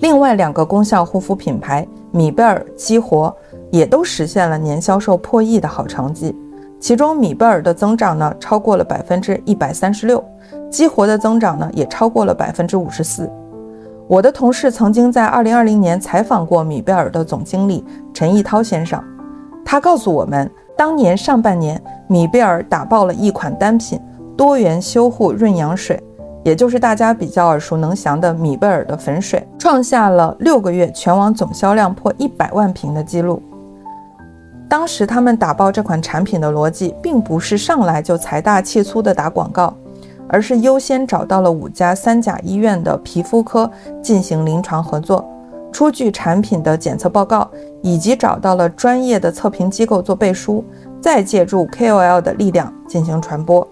[0.00, 3.34] 另外两个功效护肤品牌米贝尔、激活。
[3.70, 6.34] 也都实现了年销售破亿的好成绩。
[6.80, 10.24] 其中米贝尔的增长呢超过了百分之一百三十六，
[10.70, 13.28] 激活的增长呢也超过了百分之五十四。
[14.06, 19.02] 我的同事曾经在二零二零年采访过米贝尔的总经理陈毅涛先生，
[19.64, 24.00] 他告诉我们，当年上半年米贝尔打爆了一款单品
[24.36, 26.00] 多元修护润养水，
[26.44, 33.42] 也就是大家比较耳熟能详的米贝尔的粉水，创下了六个月全网总销量破一百万瓶的记录。
[34.68, 39.74] 当时他们打爆这款产品的逻辑，并不是上来就财大气粗的打广告，
[40.28, 43.70] 而是优先找到了五家三甲医院的皮肤科
[44.02, 45.26] 进行临床合作，
[45.72, 47.50] 出具产品的检测报告，
[47.82, 50.62] 以及找到了专业的测评机构做背书，
[51.00, 53.66] 再借助 KOL 的力量进行传播。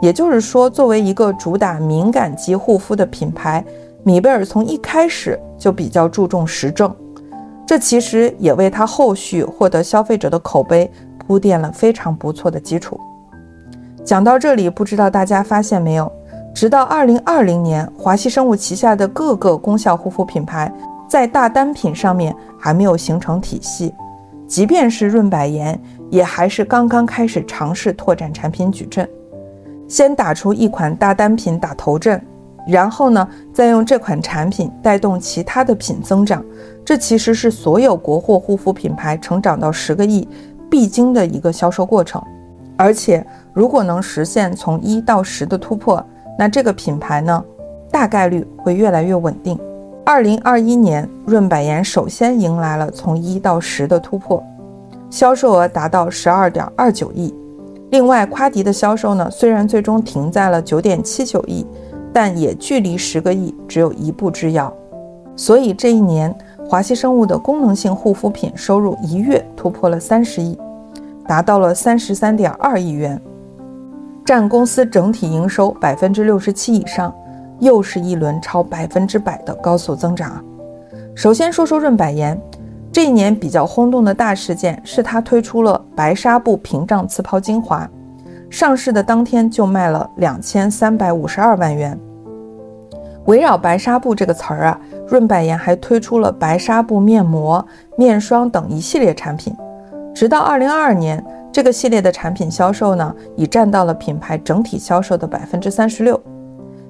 [0.00, 3.62] 也就是说，作为一个主打敏感肌护肤的品牌，
[4.02, 6.90] 米贝尔从一开始就比较注重实证。
[7.68, 12.98] 这其实也为他后续获得消费者的口碑铺垫了非常不错的基础。
[14.02, 16.10] 讲到这里，不知道大家发现没有，
[16.54, 20.72] 直到二零二零年，华西生物旗下的各个功效护肤品牌
[21.06, 23.92] 在大单品上面还没有形成体系，
[24.46, 25.78] 即便是润百颜，
[26.08, 29.06] 也还是刚刚开始尝试拓展产品矩阵，
[29.86, 32.18] 先打出一款大单品打头阵。
[32.66, 36.44] 然后呢，再用这款产品带动其他的品增长，
[36.88, 40.26] 这其实是所有国货护肤品牌成长到十个亿
[40.70, 42.18] 必经的一个销售过程。
[42.78, 43.22] 而且，
[43.52, 46.02] 如果能实现从一到十的突破，
[46.38, 47.44] 那这个品牌呢，
[47.90, 49.60] 大概率会越来越稳定。
[50.02, 54.42] 二零二一年，润百颜首先迎来了从一到十的突破，
[55.10, 57.34] 销售额达到十二点二九亿。
[57.90, 61.66] 另外，夸迪的销售呢，虽然最终停在了九点七九亿。
[62.14, 64.72] 但也距离十个亿只有一步之遥，
[65.36, 66.34] 所以这一年
[66.68, 70.54] 华西生物的功能性护肤品收入一月突破了三十亿，
[71.26, 73.18] 达到了三十三点二亿元，
[74.22, 77.10] 占公司整体营收百分之六十七以上，
[77.58, 80.44] 又是一轮超百分之百的高速增长。
[81.14, 82.38] 首先说说润百颜，
[82.92, 87.88] 这一年比较轰动的大事件是它推出了白纱布屏障刺泡精华。
[88.50, 91.98] 上市的当天就卖了两千三百五十二万元。
[93.28, 97.64] 围绕白纱布这个词儿啊，润百颜还推出了白纱布面膜、
[97.98, 99.54] 面霜等一系列产品。
[100.14, 106.18] 直到二零二二年，这个系列的产品销售呢，已占到了品牌整体销售的百分之三十六。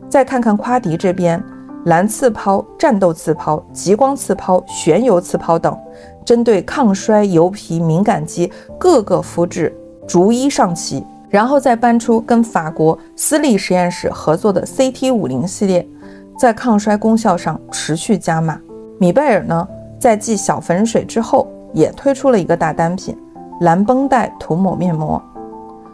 [0.08, 1.42] 再看看夸迪这边，
[1.86, 5.76] 蓝刺抛、战斗刺抛、极光刺抛、旋油刺抛等，
[6.24, 11.04] 针对抗衰、油皮、敏感肌各个肤质逐一上齐。
[11.30, 15.86] 然后再搬出跟法国私立实验室合作的 CT 五零系列，
[16.38, 18.60] 在抗衰功效上持续加码。
[18.98, 19.66] 米贝尔呢，
[19.98, 23.18] 在继小粉水之后，也推出了一个大单品——
[23.62, 25.20] 蓝绷带涂抹面膜。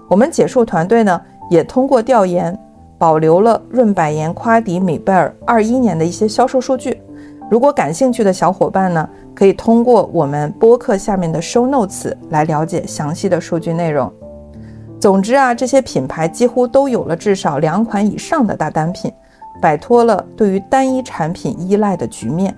[0.06, 2.56] 我们解说团队呢，也通过调研，
[2.98, 7.00] 保留了润百颜、夸迪、米贝尔二一年的一些销售数据。
[7.50, 14.12] 如果感兴趣的小伙伴呢，可以通过我们播客下面的 show notes 来了解详细的数据内容。
[15.00, 19.12] 总之啊，这些品牌几乎都有了至少两款以上的大单品，
[19.64, 22.54] 摆脱了对于单一产品依赖的局面。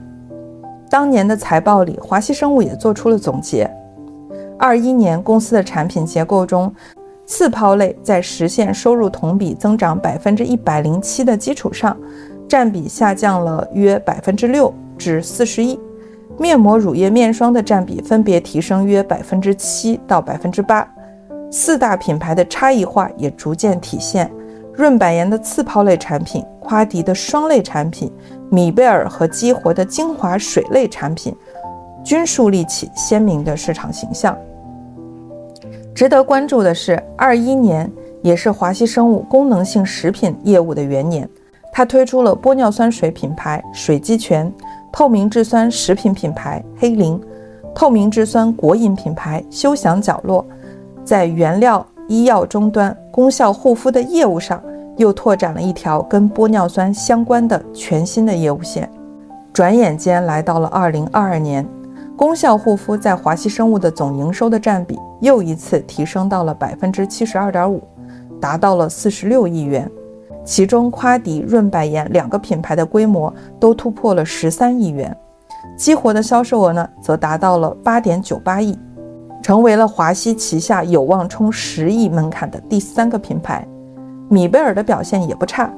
[0.90, 3.70] 当年的财报里，华西生物也做出了总结：
[4.58, 6.74] 二一年公司的产品结构中，
[7.24, 11.96] 次抛类在实现收入同比增长百分之一百零七的基础上，
[12.48, 15.78] 占比下降了约百分之六至四十一；
[16.36, 20.84] 面膜、乳液、面霜的占比分别提升约百分之七到百分之八。
[21.52, 24.28] 四大品牌的差异化也逐渐体现，
[24.76, 28.12] 润百颜的次抛类产品、夸迪的霜类产品、
[28.50, 31.34] 米贝尔和激活的精华水类产品，
[32.04, 34.36] 均树立起鲜明的市场形象。
[35.94, 37.90] 值得关注的是，二一年
[38.22, 41.26] 也是华西生物功能性食品业务的元年，
[41.72, 44.52] 它推出了玻尿酸水品牌水肌泉、
[44.92, 47.18] 透明质酸食品品牌黑灵、
[47.74, 50.44] 透明质酸果饮品牌休享角落。
[51.02, 54.62] 在原料、医药终端、功效护肤的业务上，
[54.98, 58.86] 又拓展了一条跟玻尿酸相关的全新的业务线。
[59.54, 61.66] 转眼间来到了二零二二年，
[62.14, 67.82] 功效护肤在华西生物的总营收的占比又一次提升到了百分之七十二点五，
[68.38, 69.90] 达到了四十六亿元。
[70.44, 75.16] 其中，夸迪、润百颜两个品牌的规模都突破了十三亿元，
[75.74, 78.78] 激活的销售额呢，则达到了八点九八亿。
[79.46, 83.64] 成为了华西旗下有望冲十亿门槛的第三个品牌，
[84.28, 85.72] 米贝尔的表现也不差，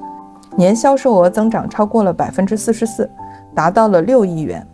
[0.57, 3.07] 年销售额增长超过了百分之四十四，
[3.55, 4.67] 达到了六亿元。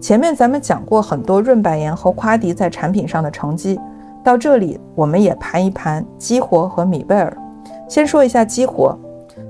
[0.00, 3.78] 前面咱们讲过很多润百颜和夸迪在产品上的成绩，
[4.24, 7.32] 到这里我们也盘一盘激活和米贝尔。
[7.88, 8.98] 先说一下激活，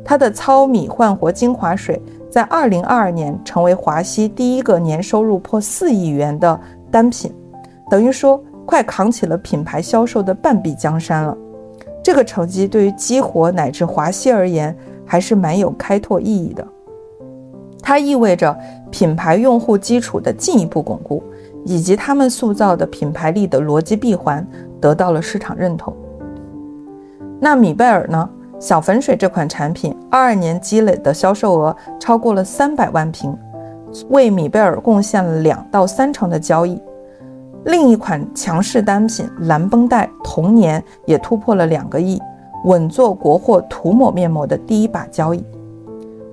[0.05, 1.99] 它的糙米焕活精华水
[2.31, 6.61] 在二零二二年成为华西第一个年收入破四亿元的
[6.91, 7.35] 单品，
[7.89, 11.35] 等于说快扛起了品牌销售的半壁江山了。
[12.03, 16.67] 这个成绩对于激活乃至华西而言还是蛮有开拓意义的。
[17.81, 18.55] 它意味着
[18.91, 21.23] 品牌用户基础的进一步巩固，
[21.65, 24.47] 以及他们塑造的品牌力的逻辑闭环
[24.81, 25.95] 得到了市场认同。
[27.41, 28.29] 那米贝尔呢？
[28.59, 33.37] 小粉水这款产品，二二年积累的销售额超过了三百万瓶，
[34.09, 36.81] 为米贝尔贡献了两到三成的交易。
[37.67, 42.23] 另一款强势单品蓝绷带，同年也突破了两个亿，
[42.65, 45.45] 稳坐国货涂抹面膜的第一把交椅。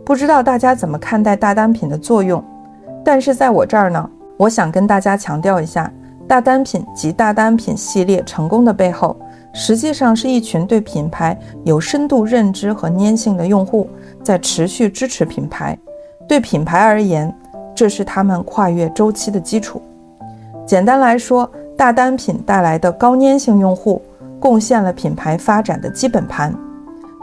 [0.05, 2.43] 不知道大家怎么看待大单品的作用？
[3.03, 4.07] 但是在我这儿呢，
[4.37, 5.91] 我想跟大家强调一下，
[6.27, 9.17] 大单品及大单品系列成功的背后，
[9.55, 13.89] 实际上是一群对品牌有深度认知和粘性的用户
[14.21, 15.75] 在持续支持品牌。
[16.27, 17.35] 对品牌而言，
[17.73, 19.81] 这是他们跨越周期的基础。
[20.65, 24.01] 简单来说，大单品带来的高粘性用户，
[24.39, 26.55] 贡献了品牌发展的基本盘。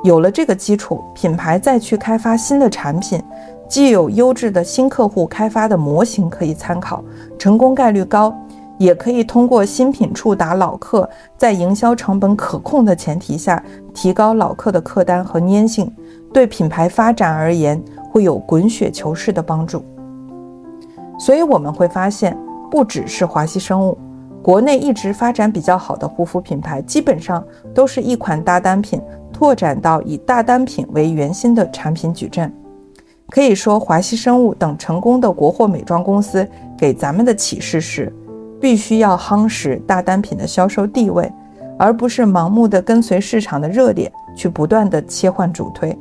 [0.05, 3.23] 有了这个基础，品牌再去开发新的产品，
[3.67, 7.03] 既有优质的新客户开发的模型可以参考，
[7.39, 8.31] 成功概率高；
[8.79, 13.63] 也可以通过新品触达老客，在营销成本可控的前提下，
[13.95, 15.91] 提高老客的客单和粘性，
[16.31, 19.83] 对品牌发展而言会有滚雪球式的帮助。
[21.19, 22.37] 所以我们会发现，
[22.71, 23.99] 不只是华西生物，
[24.43, 27.45] 国内一直发展比较好的护肤品牌，基本上
[27.75, 29.01] 都是一款大单品。
[29.33, 32.53] 拓展到以大单品为圆心的产品矩阵，
[33.31, 36.47] 可以说华西生物等成功的国货美妆公司
[36.77, 38.13] 给咱们的启示是，
[38.61, 41.33] 必须要夯实大单品的销售地位，
[41.79, 45.97] 而不是盲目的跟随市场的热点去不断的切换主推，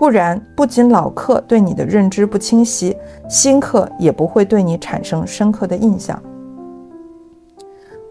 [0.00, 2.96] 不然不仅老客对你的认知不清晰，
[3.28, 6.18] 新客也不会对你产生深刻的印象。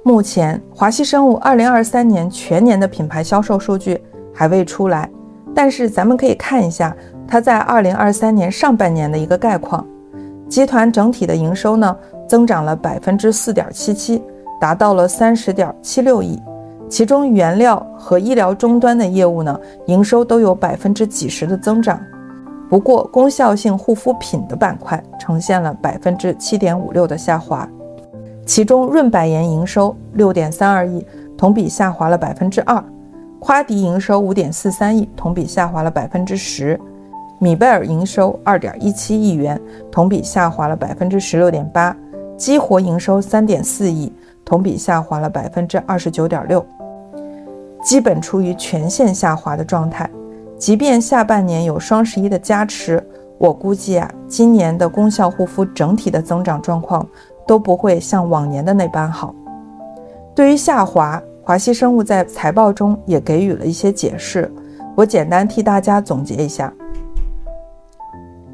[0.03, 3.99] 目前华西生物二零二三年全年的品牌销售数据。
[4.31, 5.09] 还未出来，
[5.53, 6.95] 但是咱们可以看一下
[7.27, 9.83] 它在二零二三年上半年的一个概况。
[10.47, 14.23] 集团整体的营收呢，增长了百分之四点七七，
[14.61, 16.39] 达到了三十点七六亿。
[16.89, 22.01] 其中原料和医疗终端的业务呢，营收都有百分之几十的增长。
[22.67, 27.67] 不过功效性护肤品的板块呈现了百分之七点五六的下滑。
[28.45, 31.05] 其中润百颜营收六点三二亿，
[31.37, 32.83] 同比下滑了百分之二。
[33.39, 36.75] 夸迪营收五点四三亿，同比下滑了百分之十；
[37.39, 39.59] 米贝尔营收二点一七亿元，
[39.91, 41.95] 同比下滑了百分之十六点八；
[42.35, 44.11] 激活营收三点四亿，
[44.49, 46.65] 同比下滑了百分之二十九点六，
[47.83, 50.09] 基本处于全线下滑的状态。
[50.57, 53.01] 即便下半年有双十一的加持，
[53.37, 57.07] 我估计啊，今年的功效护肤整体的增长状况
[57.45, 59.33] 都不会像往年的那般好。
[60.33, 64.51] 对于下滑，华西生物在财报中也给予了一些解释，
[64.95, 66.73] 我简单替大家总结一下：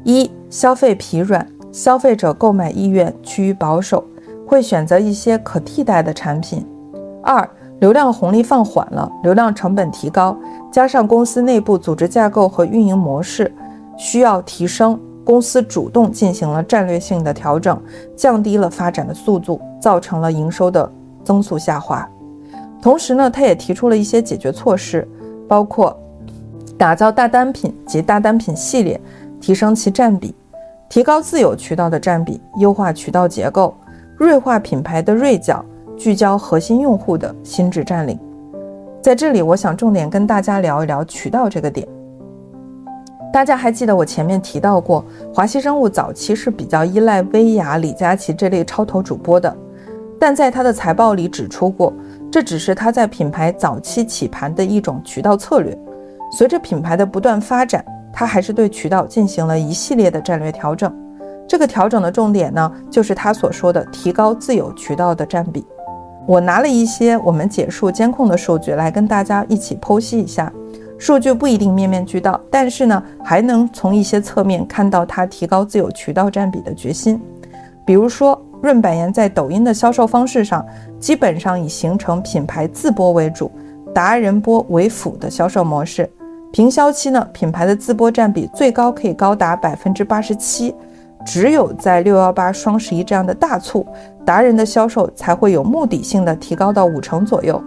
[0.04, 4.04] 一、消费疲软，消费者购买意愿趋于保守，
[4.46, 6.60] 会选择一些可替代的产品；
[7.22, 7.48] 二、
[7.80, 10.36] 流量红利放缓了，流量成本提高，
[10.72, 13.52] 加上公司内部组织架构和运营模式
[13.98, 17.78] 需要提升，公司主动进行了战略性的调整，
[18.16, 20.90] 降低了发展的速度，造成了营收的
[21.24, 22.08] 增速下滑。
[22.80, 25.06] 同时呢，他也提出了一些解决措施，
[25.48, 25.98] 包括
[26.78, 29.00] 打造大单品及大单品系列，
[29.40, 30.32] 提升其占比，
[30.88, 33.74] 提高自有渠道的占比，优化渠道结构，
[34.18, 35.62] 锐化品牌的锐角，
[35.94, 38.18] 聚焦核心用户的心智占领。
[39.02, 41.86] 在这里，我想重点跟大家聊一聊渠道这个点。
[43.30, 45.04] 大家还记得我前面提到过，
[45.34, 49.54] 华西生物早期是比较依赖薇娅、李佳琦这类超头主播的，
[50.18, 51.92] 但在他的财报里指出过。
[52.32, 55.78] 这只是他在品牌早期起盘的一种渠道策略，
[56.32, 60.92] 随着品牌的不断发展，他还是对渠道进行了一系列的战略调整。
[61.48, 65.64] 这个调整的重点呢，就是他所说的提高自有渠道的占比。
[66.26, 70.52] 我拿了一些我们解数监控的数据来跟大家一起剖析一下，
[70.98, 77.20] 数据不一定面面俱到，但是呢，还能从一些侧面看到他提高自有渠道占比的决心，
[77.84, 78.40] 比如说。
[78.62, 80.64] 润百颜在抖音的销售方式上，
[80.98, 83.50] 基本上以形成品牌自播为主，
[83.94, 86.10] 达人播为辅的销售模式。
[86.52, 90.74] 平销期呢，品牌的自播占比最高可以高达百分之八十七，
[91.26, 93.84] 只有在六幺八、双十一这样的大促，
[94.24, 97.60] 达人的销售才会有目的性的提高到五成左右。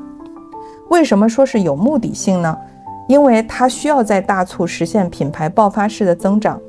[0.90, 2.58] 为什么说是有目的性呢？
[3.08, 6.60] 因为它需要在大促实现品牌爆发式的增长，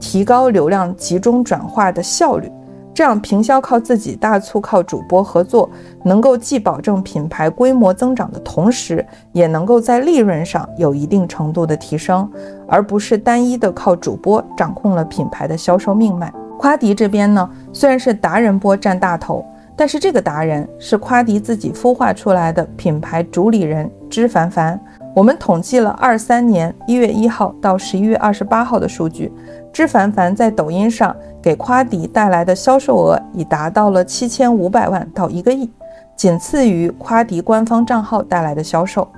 [0.00, 2.50] 提高流量集中转化的效率。
[2.92, 5.70] 这样平销靠自己，大促靠主播合作，
[6.04, 12.30] 能够既保证品牌规模增长的同时，也能够在利润上有一定程度的提升，
[12.68, 16.32] 而不是单一的靠主播掌控了品牌的销售命脉。
[16.58, 19.42] 夸迪这边呢，虽然是达人播占大头，
[19.74, 24.78] 但是这个达人是夸迪自己孵化出来的品牌主理人脂凡凡。
[25.16, 29.32] 我们统计了二三年一月一号到十一月二十八号的数据，
[29.72, 31.14] 脂凡凡在抖音上。
[31.42, 35.70] 给夸迪带来的销售额已达到了七千五百万到一个亿，
[36.14, 39.08] 仅次于夸迪官方账号带来的销售。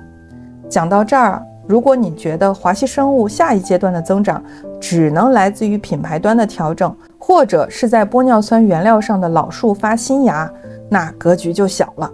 [0.69, 4.41] 讲到这儿，如果你觉得华西生物下一阶段的增长
[4.79, 10.49] 只能来自于品牌端的调整，或者是在玻尿酸原料上的老树发新芽，
[10.87, 12.09] 那格局就小了。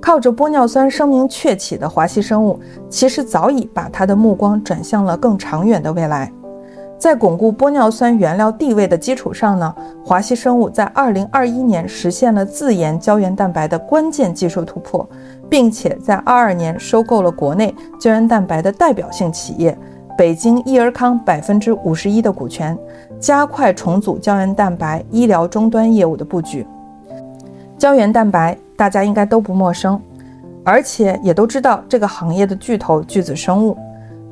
[0.00, 2.58] 靠着玻尿酸声名鹊起的华西生物，
[2.88, 6.32] 其实早已把它的目光转向了更长远的未来。
[6.98, 9.74] 在巩固玻尿酸原料地位的基础上呢，
[10.04, 15.06] 华西生物在二零二一年实现了自研胶原蛋白的关键技术突破，
[15.48, 19.76] 并且在二二年收购了国内胶原蛋白的代表性企业
[20.16, 22.76] 北京益尔康百分之五十一的股权，
[23.20, 26.66] 加快重组胶原蛋白医疗终端业务的布局。
[27.76, 30.00] 胶原蛋白大家应该都不陌生，
[30.64, 33.76] 而且也都知道这个行业的巨头巨子生物。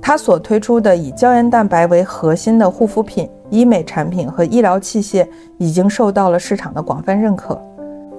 [0.06, 5.26] 它所推出的以胶原蛋白为核心的护肤品、医美产品和医疗器械，
[5.56, 7.58] 已经受到了市场的广泛认可。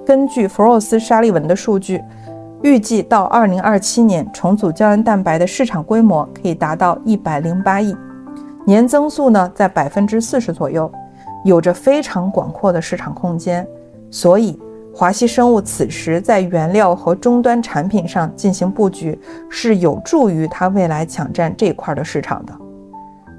[0.04, 2.02] 根据福若斯沙利文的数据，
[2.60, 7.96] 预计到二零二七年，重组胶原蛋白的市场规模可以达到一百零八亿，
[8.66, 10.90] 年增速呢在百分之四十左右，
[11.44, 13.64] 有着非常广阔的市场空间。
[14.10, 14.58] 所以。
[14.98, 19.20] 华西生物此时在原料和终端产品上进行布局，
[19.50, 22.52] 是有助于它未来抢占这块的市场的。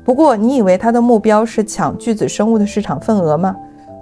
[0.05, 3.55] 不过，你以为它的目标是抢巨子生物的市场份额吗？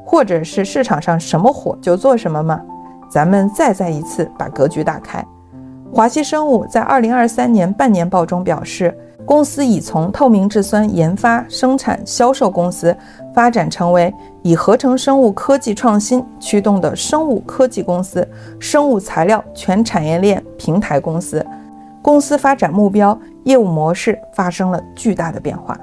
[0.05, 2.61] 或者是市场上什么火就做什么吗？
[3.09, 5.25] 咱们再再一次把格局打开。
[5.93, 8.93] 华西生物在二零二三年半年报中表示。
[9.25, 12.95] 公司已从透明质酸研发、生产、销售公司
[13.33, 14.13] 发展成为
[14.43, 18.27] 以合成生物科技创新驱动的生物科技公司、
[18.59, 21.43] 生物材料全产业链平台公司。
[22.03, 25.75] 公司发展目标、业务模式发生了巨大的变化。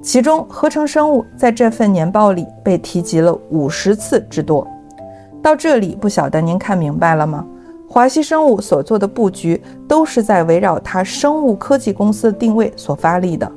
[0.00, 4.64] 其中，合成生物在这份年报里被提及了五十次之多。
[5.42, 7.44] 到这里，不晓得您看明白了吗？
[7.98, 13.50] 华西生物所做的布局都是在围绕它生物科技公司的定位所发力的，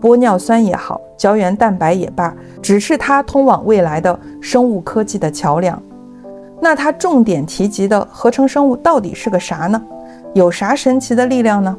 [0.00, 2.32] 玻尿酸也好，胶原蛋白也罢，
[2.62, 5.82] 只是它通往未来的生物科技的桥梁。
[6.60, 9.82] 那它重点提及的合成生物到底是个啥呢？
[10.34, 11.76] 有啥神奇的力量呢？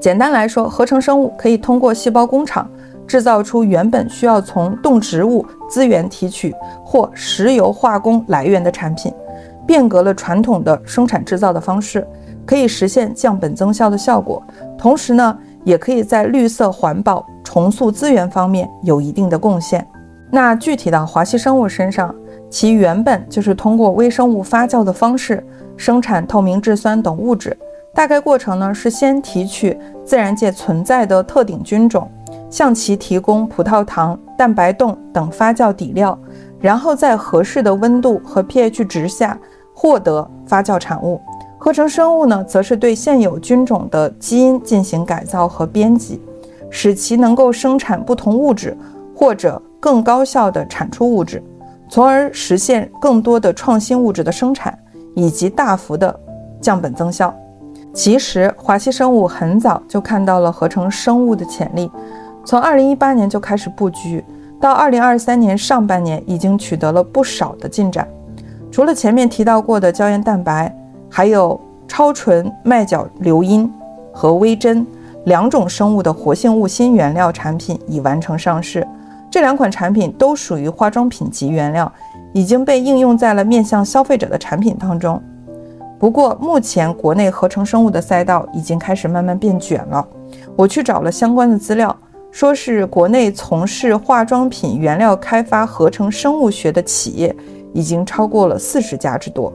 [0.00, 2.66] 简单来说，合成生物可以通过细胞工厂
[3.06, 9.12] 制造出原本需要从动植物资源提取或石油化工来源的产品。
[9.66, 12.06] 变革了传统的生产制造的方式，
[12.44, 14.42] 可以实现降本增效的效果。
[14.76, 19.86] 同时呢，也可以在绿色环保、重塑资源方面有一定的贡献。
[20.30, 22.14] 那具体到华西生物身上，
[22.48, 25.44] 其原本就是通过微生物发酵的方式
[25.76, 27.56] 生产透明质酸等物质。
[27.92, 32.08] 大概过程呢是先提取自然界存在的特定菌种，
[32.48, 36.16] 向其提供葡萄糖、蛋白冻等发酵底料，
[36.60, 39.38] 然后在合适的温度和 pH 值下。
[39.72, 41.18] 获得发酵产物，
[41.56, 46.20] 合成生物呢，则是对现有菌种的基因进行改造和编辑，
[46.68, 48.76] 使其能够生产不同物质，
[49.16, 51.42] 或者更高效的产出物质，
[51.88, 54.78] 从而实现更多的创新物质的生产，
[55.14, 56.14] 以及大幅的
[56.60, 57.34] 降本增效。
[57.94, 61.90] 其实，华西生物很早就看到了合成生物的潜力，
[62.44, 64.22] 从2018年就开始布局，
[64.60, 68.06] 到2023年上半年已经取得了不少的进展。
[68.70, 70.72] 除了前面提到过的胶原蛋白，
[71.08, 71.58] 还有
[71.88, 73.72] 超纯麦角硫因
[74.12, 74.86] 和微针
[75.24, 78.86] 两种生物的活性物新原料产品已完成上市。
[79.30, 81.90] 这两款产品都属于化妆品级原料，
[82.32, 85.20] 已经被应用在了面向消费者的产品当中。
[85.98, 90.06] 不过，目前国内合成生物的赛道已经开始慢慢变卷了。
[90.56, 91.94] 我去找了相关的资料，
[92.30, 97.34] 说是国内从事化妆品原料开发合成生物学的企业。
[97.72, 99.52] 已经超过了四十家之多，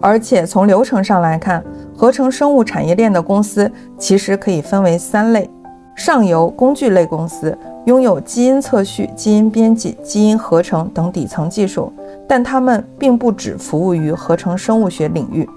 [0.00, 1.64] 而且从流程上来看，
[1.96, 5.48] 合成生物产业链的公司其实可以分为三类：
[5.94, 7.56] 上游工具类公司
[7.86, 11.92] 拥有基因测序、基因编辑、基因合成等底层技术，
[12.26, 15.48] 但它们并不只服务于合成生物学领域。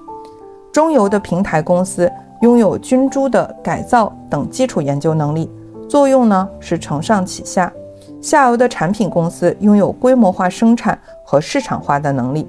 [0.72, 2.08] 中游的平台公司
[2.44, 5.50] 拥有菌株的改造等基础研究能力，
[5.88, 7.72] 作用呢是承上启下。
[8.22, 12.48] 下游的产品公司拥有规模化生产和市场化的能力。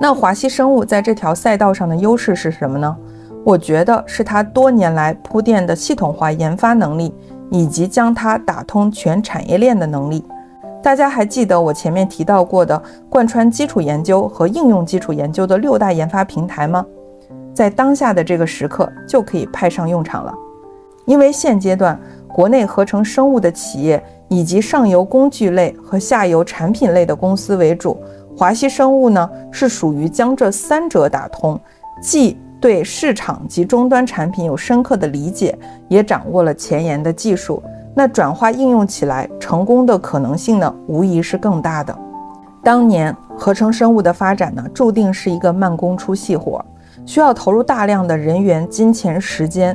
[0.00, 2.96] 那华西生物在这条赛道上的优势是什么呢？
[3.44, 7.14] 我觉得是它多年来铺垫的系统化研发能力，
[7.50, 10.22] 以及将它打通全产业链的能力。
[10.82, 16.84] 大家还记得我前面提到过的贯穿基础研究和应用基础研究的六大研发平台吗？
[17.54, 20.34] 在当下的这个时刻就可以派上用场了。
[21.06, 21.98] 因为现阶段
[22.36, 27.96] 国内合成生物的企业以及上游工具类和下游产品类的公司为主。
[28.36, 31.58] 华西生物呢，是属于将这三者打通，
[32.02, 35.58] 既对市场及终端产品有深刻的理解，
[35.88, 37.62] 也掌握了前沿的技术。
[37.94, 41.98] 那转化应用起来，成功的可能性呢，无疑是更大的。
[42.62, 46.62] 当年合成生物的发展呢，注定是一个慢工出细活，
[47.06, 49.74] 需要投入大量的人员、金钱、时间，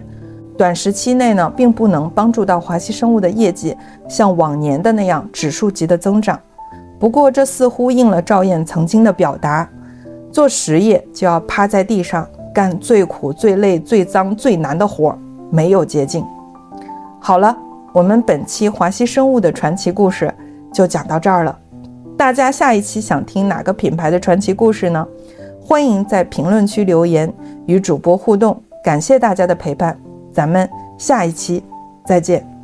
[0.62, 3.76] 短时期内呢，并不能帮助到华西生物的业绩
[4.07, 6.39] 像往年的那样指数级的增长。
[6.99, 9.68] 不过，这似乎应了赵燕曾经的表达：
[10.32, 15.18] 做实业就要趴在地上干最苦、最累、最脏、最难的活，
[15.49, 16.24] 没有捷径。
[17.20, 17.57] 好了，
[17.91, 20.32] 我们本期华西生物的传奇故事
[20.72, 21.57] 就讲到这儿了。
[22.16, 25.07] 大家下一期想听哪个品牌的传奇故事呢？
[25.59, 27.34] 欢迎在评论区留言
[27.66, 28.62] 与主播互动。
[28.84, 29.99] 感谢大家的陪伴，
[30.34, 31.63] 咱们下一期
[32.05, 32.61] 再见。